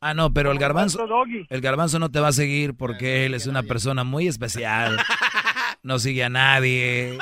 Ah, 0.01 0.13
no, 0.13 0.33
pero 0.33 0.51
el 0.51 0.59
garbanzo, 0.59 1.05
el 1.49 1.61
garbanzo 1.61 1.99
no 1.99 2.09
te 2.11 2.19
va 2.19 2.29
a 2.29 2.33
seguir 2.33 2.75
porque 2.75 3.25
él 3.25 3.33
es 3.33 3.47
una 3.47 3.63
persona 3.63 4.03
muy 4.03 4.27
especial. 4.27 4.97
no 5.83 5.99
sigue 5.99 6.23
a 6.23 6.29
nadie. 6.29 7.17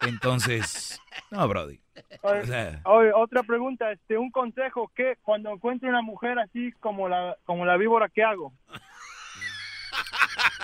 Entonces, 0.00 1.00
no, 1.30 1.46
Brody. 1.46 1.80
Oye, 2.22 2.40
O 2.40 2.46
sea- 2.46 2.80
oye, 2.84 3.12
otra 3.14 3.42
pregunta, 3.42 3.92
este, 3.92 4.16
un 4.18 4.30
consejo, 4.30 4.90
¿qué 4.96 5.16
cuando 5.22 5.50
encuentro 5.50 5.88
una 5.88 6.02
mujer 6.02 6.38
así 6.38 6.72
como 6.80 7.08
la 7.08 7.36
como 7.44 7.64
la 7.64 7.76
víbora, 7.76 8.08
qué 8.08 8.24
hago? 8.24 8.52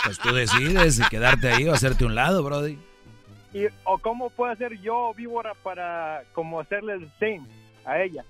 Pues 0.04 0.18
tú 0.18 0.32
decides 0.34 0.96
si 0.96 1.04
quedarte 1.08 1.52
ahí 1.52 1.68
o 1.68 1.74
hacerte 1.74 2.04
un 2.06 2.14
lado, 2.14 2.42
Brody. 2.42 2.78
Y, 3.58 3.68
o 3.84 3.98
cómo 3.98 4.30
puedo 4.30 4.52
hacer 4.52 4.80
yo 4.80 5.12
víbora 5.14 5.54
para 5.54 6.22
como 6.32 6.60
hacerle 6.60 6.94
el 6.94 7.10
same 7.18 7.42
a 7.84 8.00
ella. 8.00 8.24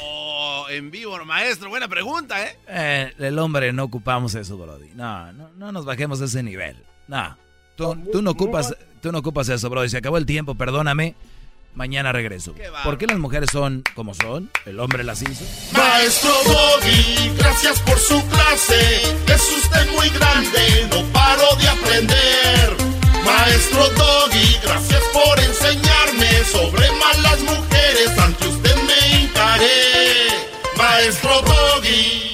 Oh, 0.00 0.66
en 0.70 0.90
vivo, 0.90 1.16
maestro, 1.24 1.68
buena 1.68 1.88
pregunta, 1.88 2.46
¿eh? 2.46 2.58
Eh, 2.68 3.12
el 3.18 3.38
hombre 3.38 3.72
no 3.72 3.84
ocupamos 3.84 4.34
eso, 4.34 4.56
Brody. 4.56 4.90
No, 4.94 5.32
no, 5.32 5.50
no 5.56 5.72
nos 5.72 5.84
bajemos 5.84 6.20
a 6.20 6.26
ese 6.26 6.42
nivel. 6.42 6.76
No. 7.08 7.36
Tú, 7.76 7.96
tú 8.12 8.22
no 8.22 8.30
ocupas, 8.30 8.76
tú 9.00 9.10
no 9.10 9.18
ocupas 9.18 9.48
eso, 9.48 9.68
Brody. 9.68 9.88
Se 9.88 9.98
acabó 9.98 10.16
el 10.16 10.26
tiempo, 10.26 10.54
perdóname. 10.54 11.14
Mañana 11.74 12.12
regreso. 12.12 12.54
¿Por 12.84 12.98
qué 12.98 13.06
las 13.06 13.18
mujeres 13.18 13.50
son 13.50 13.82
como 13.96 14.14
son? 14.14 14.48
El 14.64 14.78
hombre 14.78 15.02
las 15.02 15.22
hizo. 15.22 15.44
Maestro 15.76 16.30
Doggy, 16.46 17.34
gracias 17.36 17.80
por 17.80 17.98
su 17.98 18.24
clase. 18.28 19.02
Es 19.26 19.52
usted 19.58 19.90
muy 19.90 20.08
grande, 20.10 20.88
no 20.90 21.12
paro 21.12 21.56
de 21.56 21.68
aprender. 21.68 23.03
Maestro 23.24 23.88
Doggy, 23.90 24.58
gracias 24.62 25.02
por 25.12 25.38
enseñarme 25.40 26.44
sobre 26.44 26.90
malas 26.92 27.40
mujeres. 27.40 28.18
Ante 28.18 28.48
usted 28.48 28.76
me 28.76 29.18
hincaré. 29.18 30.28
Maestro 30.76 31.40
Doggy. 31.42 32.33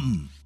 come. 0.00 0.39